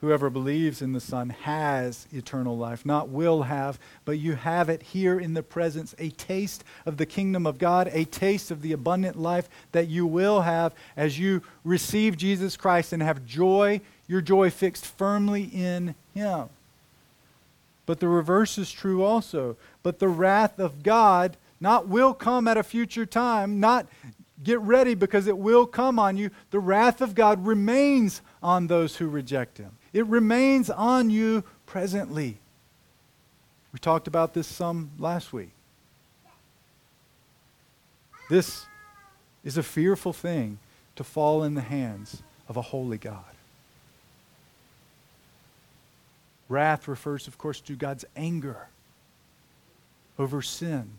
Whoever 0.05 0.29
believes 0.29 0.83
in 0.83 0.93
the 0.93 1.01
Son 1.01 1.31
has 1.31 2.07
eternal 2.13 2.59
life, 2.59 2.85
not 2.85 3.09
will 3.09 3.45
have, 3.45 3.79
but 4.05 4.19
you 4.19 4.35
have 4.35 4.69
it 4.69 4.83
here 4.83 5.19
in 5.19 5.33
the 5.33 5.43
presence, 5.43 5.95
a 5.99 6.11
taste 6.11 6.63
of 6.85 6.99
the 6.99 7.07
kingdom 7.07 7.47
of 7.47 7.57
God, 7.57 7.89
a 7.91 8.05
taste 8.05 8.51
of 8.51 8.61
the 8.61 8.73
abundant 8.73 9.19
life 9.19 9.49
that 9.73 9.89
you 9.89 10.05
will 10.05 10.43
have 10.43 10.75
as 10.95 11.19
you 11.19 11.41
receive 11.65 12.19
Jesus 12.19 12.55
Christ 12.55 12.93
and 12.93 13.03
have 13.03 13.25
joy, 13.25 13.81
your 14.07 14.21
joy 14.21 14.51
fixed 14.51 14.85
firmly 14.85 15.45
in 15.45 15.95
Him. 16.13 16.51
But 17.87 17.99
the 17.99 18.09
reverse 18.09 18.59
is 18.59 18.71
true 18.71 19.03
also. 19.03 19.57
But 19.83 20.01
the 20.01 20.09
wrath 20.09 20.59
of 20.59 20.83
God 20.83 21.39
not 21.63 21.89
will 21.89 22.13
come 22.13 22.47
at 22.47 22.59
a 22.59 22.63
future 22.63 23.07
time, 23.07 23.59
not 23.59 23.87
get 24.45 24.61
ready 24.61 24.95
because 24.95 25.27
it 25.27 25.37
will 25.37 25.67
come 25.67 25.99
on 25.99 26.17
you. 26.17 26.31
The 26.51 26.61
wrath 26.61 27.01
of 27.01 27.15
God 27.15 27.47
remains 27.47 28.23
on 28.43 28.67
those 28.67 28.97
who 28.97 29.09
reject 29.09 29.59
Him. 29.59 29.73
It 29.93 30.07
remains 30.07 30.71
on 30.71 31.11
you 31.11 31.45
presently. 31.67 32.39
We 33.73 33.79
talked 33.79 34.07
about 34.07 34.35
this 34.35 34.47
some 34.47 34.91
last 34.99 35.33
week. 35.33 35.51
This 38.31 38.67
is 39.43 39.57
a 39.57 39.63
fearful 39.63 40.13
thing 40.13 40.59
to 40.97 41.05
fall 41.05 41.43
in 41.43 41.55
the 41.55 41.61
hands 41.61 42.23
of 42.49 42.57
a 42.57 42.63
holy 42.63 42.99
God. 42.99 43.25
Wrath 46.49 46.87
refers, 46.89 47.27
of 47.27 47.39
course, 47.39 47.61
to 47.63 47.75
God's 47.75 48.05
anger 48.17 48.69
over 50.19 50.43
sin. 50.43 50.91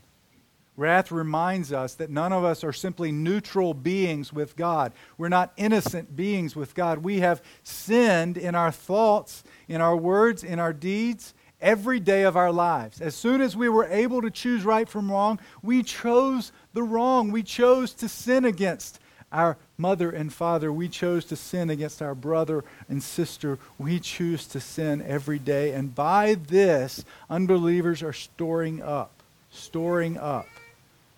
Wrath 0.77 1.11
reminds 1.11 1.71
us 1.71 1.95
that 1.95 2.09
none 2.09 2.33
of 2.33 2.43
us 2.43 2.63
are 2.63 2.73
simply 2.73 3.11
neutral 3.11 3.73
beings 3.73 4.33
with 4.33 4.57
God. 4.57 4.91
We're 5.17 5.29
not 5.29 5.53
innocent 5.55 6.15
beings 6.15 6.55
with 6.55 6.75
God. 6.75 6.99
We 6.99 7.19
have 7.21 7.41
sinned 7.63 8.37
in 8.37 8.55
our 8.55 8.71
thoughts, 8.71 9.43
in 9.69 9.79
our 9.79 9.95
words, 9.95 10.43
in 10.43 10.59
our 10.59 10.73
deeds, 10.73 11.33
every 11.61 12.01
day 12.01 12.23
of 12.23 12.35
our 12.35 12.51
lives. 12.51 12.99
As 12.99 13.15
soon 13.15 13.39
as 13.39 13.55
we 13.55 13.69
were 13.69 13.85
able 13.85 14.21
to 14.21 14.29
choose 14.29 14.65
right 14.65 14.87
from 14.87 15.09
wrong, 15.09 15.39
we 15.63 15.81
chose 15.81 16.51
the 16.73 16.83
wrong. 16.83 17.31
We 17.31 17.43
chose 17.43 17.93
to 17.93 18.09
sin 18.09 18.43
against 18.43 18.99
our 19.31 19.57
mother 19.77 20.09
and 20.09 20.31
father. 20.31 20.73
We 20.73 20.89
chose 20.89 21.23
to 21.25 21.37
sin 21.37 21.69
against 21.69 22.01
our 22.01 22.15
brother 22.15 22.65
and 22.89 23.01
sister. 23.01 23.59
We 23.77 24.01
choose 24.01 24.45
to 24.47 24.59
sin 24.59 25.01
every 25.01 25.39
day. 25.39 25.71
And 25.71 25.95
by 25.95 26.35
this, 26.35 27.05
unbelievers 27.29 28.03
are 28.03 28.13
storing 28.13 28.81
up, 28.81 29.23
storing 29.49 30.17
up 30.17 30.47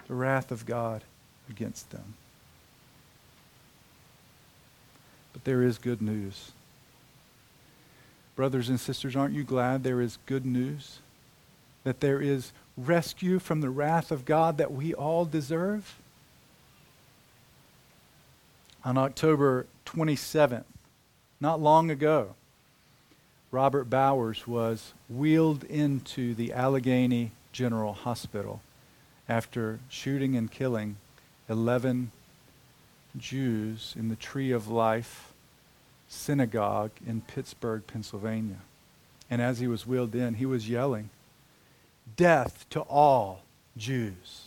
the 0.07 0.15
wrath 0.15 0.51
of 0.51 0.65
God 0.65 1.03
against 1.49 1.89
them. 1.91 2.15
But 5.33 5.43
there 5.43 5.61
is 5.61 5.77
good 5.77 6.01
news. 6.01 6.51
Brothers 8.35 8.69
and 8.69 8.79
sisters, 8.79 9.15
aren't 9.15 9.33
you 9.33 9.43
glad 9.43 9.83
there 9.83 10.01
is 10.01 10.17
good 10.25 10.45
news? 10.45 10.99
That 11.83 11.99
there 11.99 12.21
is 12.21 12.51
rescue 12.77 13.39
from 13.39 13.61
the 13.61 13.69
wrath 13.69 14.11
of 14.11 14.25
God 14.25 14.57
that 14.57 14.71
we 14.71 14.93
all 14.93 15.25
deserve? 15.25 15.95
On 18.83 18.97
October 18.97 19.65
27th, 19.85 20.63
not 21.41 21.59
long 21.59 21.91
ago, 21.91 22.35
Robert 23.51 23.89
Bowers 23.89 24.47
was 24.47 24.93
wheeled 25.09 25.63
into 25.65 26.33
the 26.33 26.53
Allegheny 26.53 27.31
General 27.51 27.93
Hospital 27.93 28.61
after 29.29 29.79
shooting 29.89 30.35
and 30.35 30.51
killing 30.51 30.97
11 31.49 32.11
Jews 33.17 33.93
in 33.97 34.09
the 34.09 34.15
Tree 34.15 34.51
of 34.51 34.67
Life 34.67 35.33
synagogue 36.07 36.91
in 37.05 37.21
Pittsburgh, 37.21 37.85
Pennsylvania. 37.85 38.59
And 39.29 39.41
as 39.41 39.59
he 39.59 39.67
was 39.67 39.85
wheeled 39.85 40.15
in, 40.15 40.35
he 40.35 40.45
was 40.45 40.69
yelling, 40.69 41.09
Death 42.15 42.65
to 42.69 42.81
all 42.81 43.41
Jews. 43.75 44.45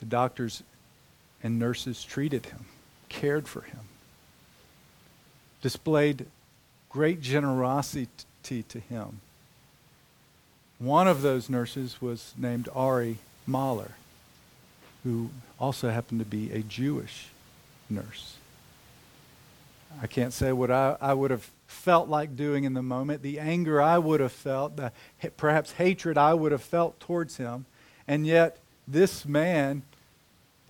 The 0.00 0.06
doctors 0.06 0.62
and 1.42 1.58
nurses 1.58 2.04
treated 2.04 2.46
him, 2.46 2.66
cared 3.08 3.48
for 3.48 3.62
him, 3.62 3.80
displayed 5.62 6.26
great 6.90 7.22
generosity 7.22 8.08
to 8.42 8.78
him 8.78 9.20
one 10.82 11.06
of 11.06 11.22
those 11.22 11.48
nurses 11.48 12.02
was 12.02 12.34
named 12.36 12.68
Ari 12.74 13.18
Mahler, 13.46 13.92
who 15.04 15.30
also 15.60 15.90
happened 15.90 16.18
to 16.20 16.26
be 16.26 16.50
a 16.50 16.58
Jewish 16.58 17.28
nurse. 17.88 18.36
I 20.02 20.08
can't 20.08 20.32
say 20.32 20.52
what 20.52 20.72
I, 20.72 20.96
I 21.00 21.14
would 21.14 21.30
have 21.30 21.48
felt 21.68 22.08
like 22.08 22.36
doing 22.36 22.64
in 22.64 22.74
the 22.74 22.82
moment, 22.82 23.22
the 23.22 23.38
anger 23.38 23.80
I 23.80 23.98
would 23.98 24.18
have 24.18 24.32
felt, 24.32 24.76
the 24.76 24.90
perhaps 25.36 25.72
hatred 25.72 26.18
I 26.18 26.34
would 26.34 26.50
have 26.50 26.62
felt 26.62 26.98
towards 26.98 27.36
him. 27.36 27.66
And 28.08 28.26
yet, 28.26 28.58
this 28.88 29.24
man 29.24 29.82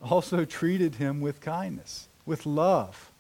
also 0.02 0.44
treated 0.44 0.96
him 0.96 1.22
with 1.22 1.40
kindness, 1.40 2.08
with 2.26 2.44
love. 2.44 3.10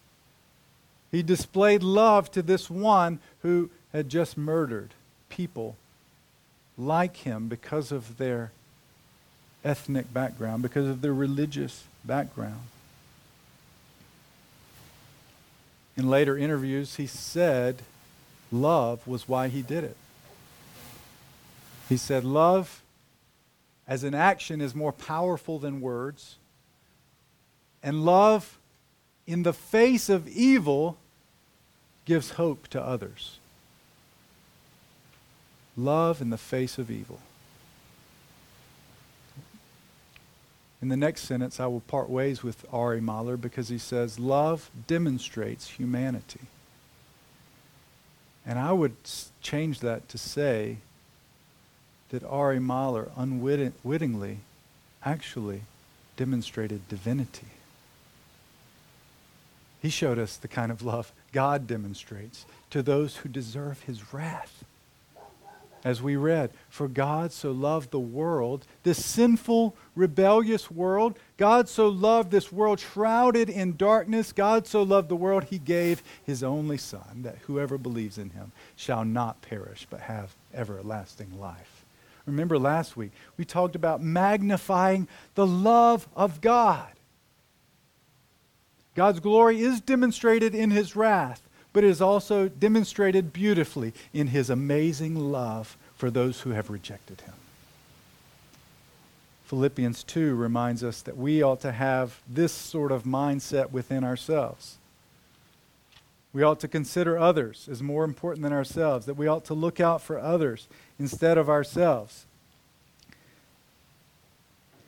He 1.10 1.22
displayed 1.22 1.82
love 1.82 2.30
to 2.32 2.42
this 2.42 2.68
one 2.68 3.18
who 3.40 3.70
had 3.92 4.10
just 4.10 4.36
murdered 4.36 4.90
people 5.30 5.76
like 6.76 7.18
him 7.18 7.48
because 7.48 7.92
of 7.92 8.18
their 8.18 8.52
ethnic 9.64 10.12
background, 10.12 10.62
because 10.62 10.88
of 10.88 11.00
their 11.02 11.14
religious 11.14 11.84
background. 12.04 12.62
In 15.96 16.08
later 16.08 16.36
interviews, 16.36 16.96
he 16.96 17.06
said 17.06 17.82
love 18.50 19.06
was 19.06 19.28
why 19.28 19.48
he 19.48 19.62
did 19.62 19.84
it. 19.84 19.96
He 21.88 21.96
said, 21.96 22.24
Love 22.24 22.82
as 23.86 24.04
an 24.04 24.14
action 24.14 24.60
is 24.60 24.74
more 24.74 24.92
powerful 24.92 25.58
than 25.58 25.80
words, 25.80 26.36
and 27.82 28.04
love 28.04 28.58
in 29.26 29.42
the 29.42 29.52
face 29.52 30.08
of 30.08 30.26
evil 30.28 30.96
gives 32.04 32.30
hope 32.32 32.68
to 32.68 32.82
others 32.82 33.38
love 35.76 36.20
in 36.20 36.30
the 36.30 36.38
face 36.38 36.78
of 36.78 36.90
evil. 36.90 37.20
In 40.80 40.88
the 40.88 40.96
next 40.96 41.22
sentence, 41.22 41.60
I 41.60 41.66
will 41.66 41.80
part 41.80 42.10
ways 42.10 42.42
with 42.42 42.66
Ari 42.72 43.00
Mahler 43.00 43.36
because 43.36 43.68
he 43.68 43.78
says, 43.78 44.18
Love 44.18 44.68
demonstrates 44.88 45.68
humanity. 45.68 46.40
And 48.44 48.58
I 48.58 48.72
would 48.72 48.96
change 49.40 49.78
that 49.80 50.08
to 50.08 50.18
say 50.18 50.78
that 52.10 52.24
Ari 52.24 52.58
Mahler 52.58 53.10
unwittingly 53.16 54.38
actually 55.04 55.62
demonstrated 56.16 56.88
divinity. 56.88 57.46
He 59.80 59.88
showed 59.88 60.18
us 60.18 60.36
the 60.36 60.48
kind 60.48 60.72
of 60.72 60.82
love 60.82 61.12
God 61.32 61.66
demonstrates 61.68 62.44
to 62.70 62.82
those 62.82 63.18
who 63.18 63.28
deserve 63.28 63.82
his 63.82 64.12
wrath 64.12 64.64
as 65.84 66.02
we 66.02 66.16
read. 66.16 66.50
For 66.68 66.88
God 66.88 67.32
so 67.32 67.50
loved 67.50 67.90
the 67.90 68.00
world, 68.00 68.66
this 68.82 69.04
sinful, 69.04 69.76
rebellious 69.94 70.70
world. 70.70 71.18
God 71.36 71.68
so 71.68 71.88
loved 71.88 72.30
this 72.30 72.52
world 72.52 72.80
shrouded 72.80 73.48
in 73.48 73.76
darkness. 73.76 74.32
God 74.32 74.66
so 74.66 74.82
loved 74.82 75.08
the 75.08 75.16
world, 75.16 75.44
he 75.44 75.58
gave 75.58 76.02
his 76.24 76.42
only 76.42 76.78
Son, 76.78 77.22
that 77.22 77.38
whoever 77.46 77.78
believes 77.78 78.18
in 78.18 78.30
him 78.30 78.52
shall 78.76 79.04
not 79.04 79.42
perish, 79.42 79.86
but 79.90 80.00
have 80.00 80.34
everlasting 80.54 81.38
life. 81.38 81.84
Remember 82.26 82.58
last 82.58 82.96
week, 82.96 83.10
we 83.36 83.44
talked 83.44 83.74
about 83.74 84.00
magnifying 84.00 85.08
the 85.34 85.46
love 85.46 86.06
of 86.14 86.40
God. 86.40 86.92
God's 88.94 89.20
glory 89.20 89.60
is 89.60 89.80
demonstrated 89.80 90.54
in 90.54 90.70
his 90.70 90.94
wrath 90.94 91.42
but 91.72 91.84
it 91.84 91.90
is 91.90 92.00
also 92.00 92.48
demonstrated 92.48 93.32
beautifully 93.32 93.92
in 94.12 94.28
his 94.28 94.50
amazing 94.50 95.14
love 95.32 95.76
for 95.96 96.10
those 96.10 96.40
who 96.40 96.50
have 96.50 96.70
rejected 96.70 97.20
him. 97.22 97.34
Philippians 99.44 100.02
2 100.04 100.34
reminds 100.34 100.82
us 100.82 101.02
that 101.02 101.16
we 101.16 101.42
ought 101.42 101.60
to 101.60 101.72
have 101.72 102.20
this 102.26 102.52
sort 102.52 102.90
of 102.90 103.02
mindset 103.02 103.70
within 103.70 104.02
ourselves. 104.02 104.78
We 106.32 106.42
ought 106.42 106.60
to 106.60 106.68
consider 106.68 107.18
others 107.18 107.68
as 107.70 107.82
more 107.82 108.04
important 108.04 108.42
than 108.42 108.54
ourselves, 108.54 109.04
that 109.04 109.18
we 109.18 109.26
ought 109.26 109.44
to 109.46 109.54
look 109.54 109.78
out 109.78 110.00
for 110.00 110.18
others 110.18 110.68
instead 110.98 111.36
of 111.36 111.50
ourselves. 111.50 112.24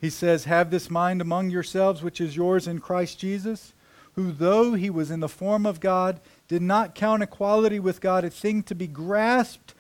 He 0.00 0.08
says, 0.08 0.44
Have 0.44 0.70
this 0.70 0.90
mind 0.90 1.20
among 1.20 1.50
yourselves, 1.50 2.02
which 2.02 2.20
is 2.20 2.36
yours 2.36 2.66
in 2.66 2.80
Christ 2.80 3.18
Jesus, 3.18 3.74
who, 4.14 4.32
though 4.32 4.74
he 4.74 4.88
was 4.88 5.10
in 5.10 5.20
the 5.20 5.28
form 5.28 5.66
of 5.66 5.80
God, 5.80 6.20
did 6.48 6.62
not 6.62 6.94
count 6.94 7.22
equality 7.22 7.78
with 7.78 8.00
God 8.00 8.24
a 8.24 8.30
thing 8.30 8.62
to 8.64 8.74
be 8.74 8.86
grasped, 8.86 9.74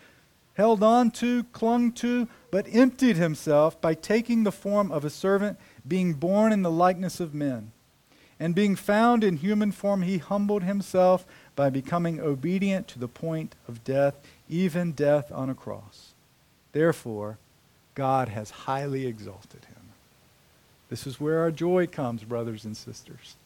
held 0.54 0.82
on 0.82 1.10
to, 1.10 1.44
clung 1.44 1.92
to, 1.92 2.28
but 2.50 2.66
emptied 2.72 3.16
himself 3.16 3.80
by 3.80 3.94
taking 3.94 4.44
the 4.44 4.52
form 4.52 4.90
of 4.90 5.04
a 5.04 5.10
servant, 5.10 5.58
being 5.86 6.14
born 6.14 6.52
in 6.52 6.62
the 6.62 6.70
likeness 6.70 7.20
of 7.20 7.34
men. 7.34 7.72
And 8.40 8.54
being 8.54 8.76
found 8.76 9.22
in 9.22 9.36
human 9.36 9.72
form, 9.72 10.02
he 10.02 10.18
humbled 10.18 10.64
himself 10.64 11.24
by 11.54 11.70
becoming 11.70 12.20
obedient 12.20 12.88
to 12.88 12.98
the 12.98 13.08
point 13.08 13.54
of 13.68 13.84
death, 13.84 14.14
even 14.48 14.92
death 14.92 15.30
on 15.32 15.50
a 15.50 15.54
cross. 15.54 16.12
Therefore, 16.72 17.38
God 17.94 18.28
has 18.28 18.50
highly 18.50 19.06
exalted 19.06 19.64
him. 19.66 19.74
This 20.90 21.06
is 21.06 21.20
where 21.20 21.40
our 21.40 21.50
joy 21.50 21.86
comes, 21.86 22.24
brothers 22.24 22.64
and 22.64 22.76
sisters. 22.76 23.36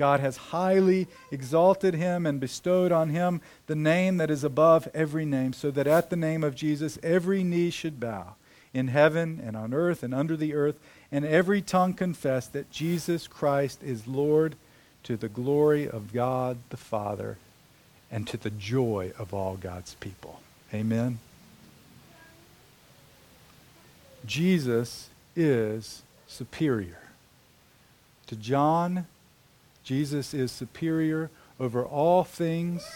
God 0.00 0.20
has 0.20 0.38
highly 0.38 1.08
exalted 1.30 1.92
him 1.92 2.24
and 2.24 2.40
bestowed 2.40 2.90
on 2.90 3.10
him 3.10 3.42
the 3.66 3.74
name 3.74 4.16
that 4.16 4.30
is 4.30 4.42
above 4.42 4.88
every 4.94 5.26
name, 5.26 5.52
so 5.52 5.70
that 5.72 5.86
at 5.86 6.08
the 6.08 6.16
name 6.16 6.42
of 6.42 6.54
Jesus 6.54 6.98
every 7.02 7.44
knee 7.44 7.68
should 7.68 8.00
bow 8.00 8.34
in 8.72 8.88
heaven 8.88 9.42
and 9.44 9.54
on 9.54 9.74
earth 9.74 10.02
and 10.02 10.14
under 10.14 10.38
the 10.38 10.54
earth, 10.54 10.76
and 11.12 11.26
every 11.26 11.60
tongue 11.60 11.92
confess 11.92 12.46
that 12.46 12.70
Jesus 12.70 13.28
Christ 13.28 13.82
is 13.82 14.06
Lord 14.06 14.56
to 15.02 15.18
the 15.18 15.28
glory 15.28 15.86
of 15.86 16.14
God 16.14 16.56
the 16.70 16.78
Father 16.78 17.36
and 18.10 18.26
to 18.28 18.38
the 18.38 18.48
joy 18.48 19.12
of 19.18 19.34
all 19.34 19.58
God's 19.58 19.96
people. 19.96 20.40
Amen. 20.72 21.18
Jesus 24.24 25.10
is 25.36 26.00
superior. 26.26 27.02
To 28.28 28.36
John 28.36 29.04
Jesus 29.84 30.34
is 30.34 30.52
superior 30.52 31.30
over 31.58 31.84
all 31.84 32.24
things 32.24 32.86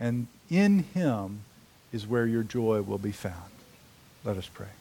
And 0.00 0.28
in 0.50 0.84
him 0.94 1.40
is 1.92 2.06
where 2.06 2.26
your 2.26 2.42
joy 2.42 2.82
will 2.82 2.98
be 2.98 3.12
found. 3.12 3.50
Let 4.24 4.36
us 4.36 4.48
pray. 4.52 4.77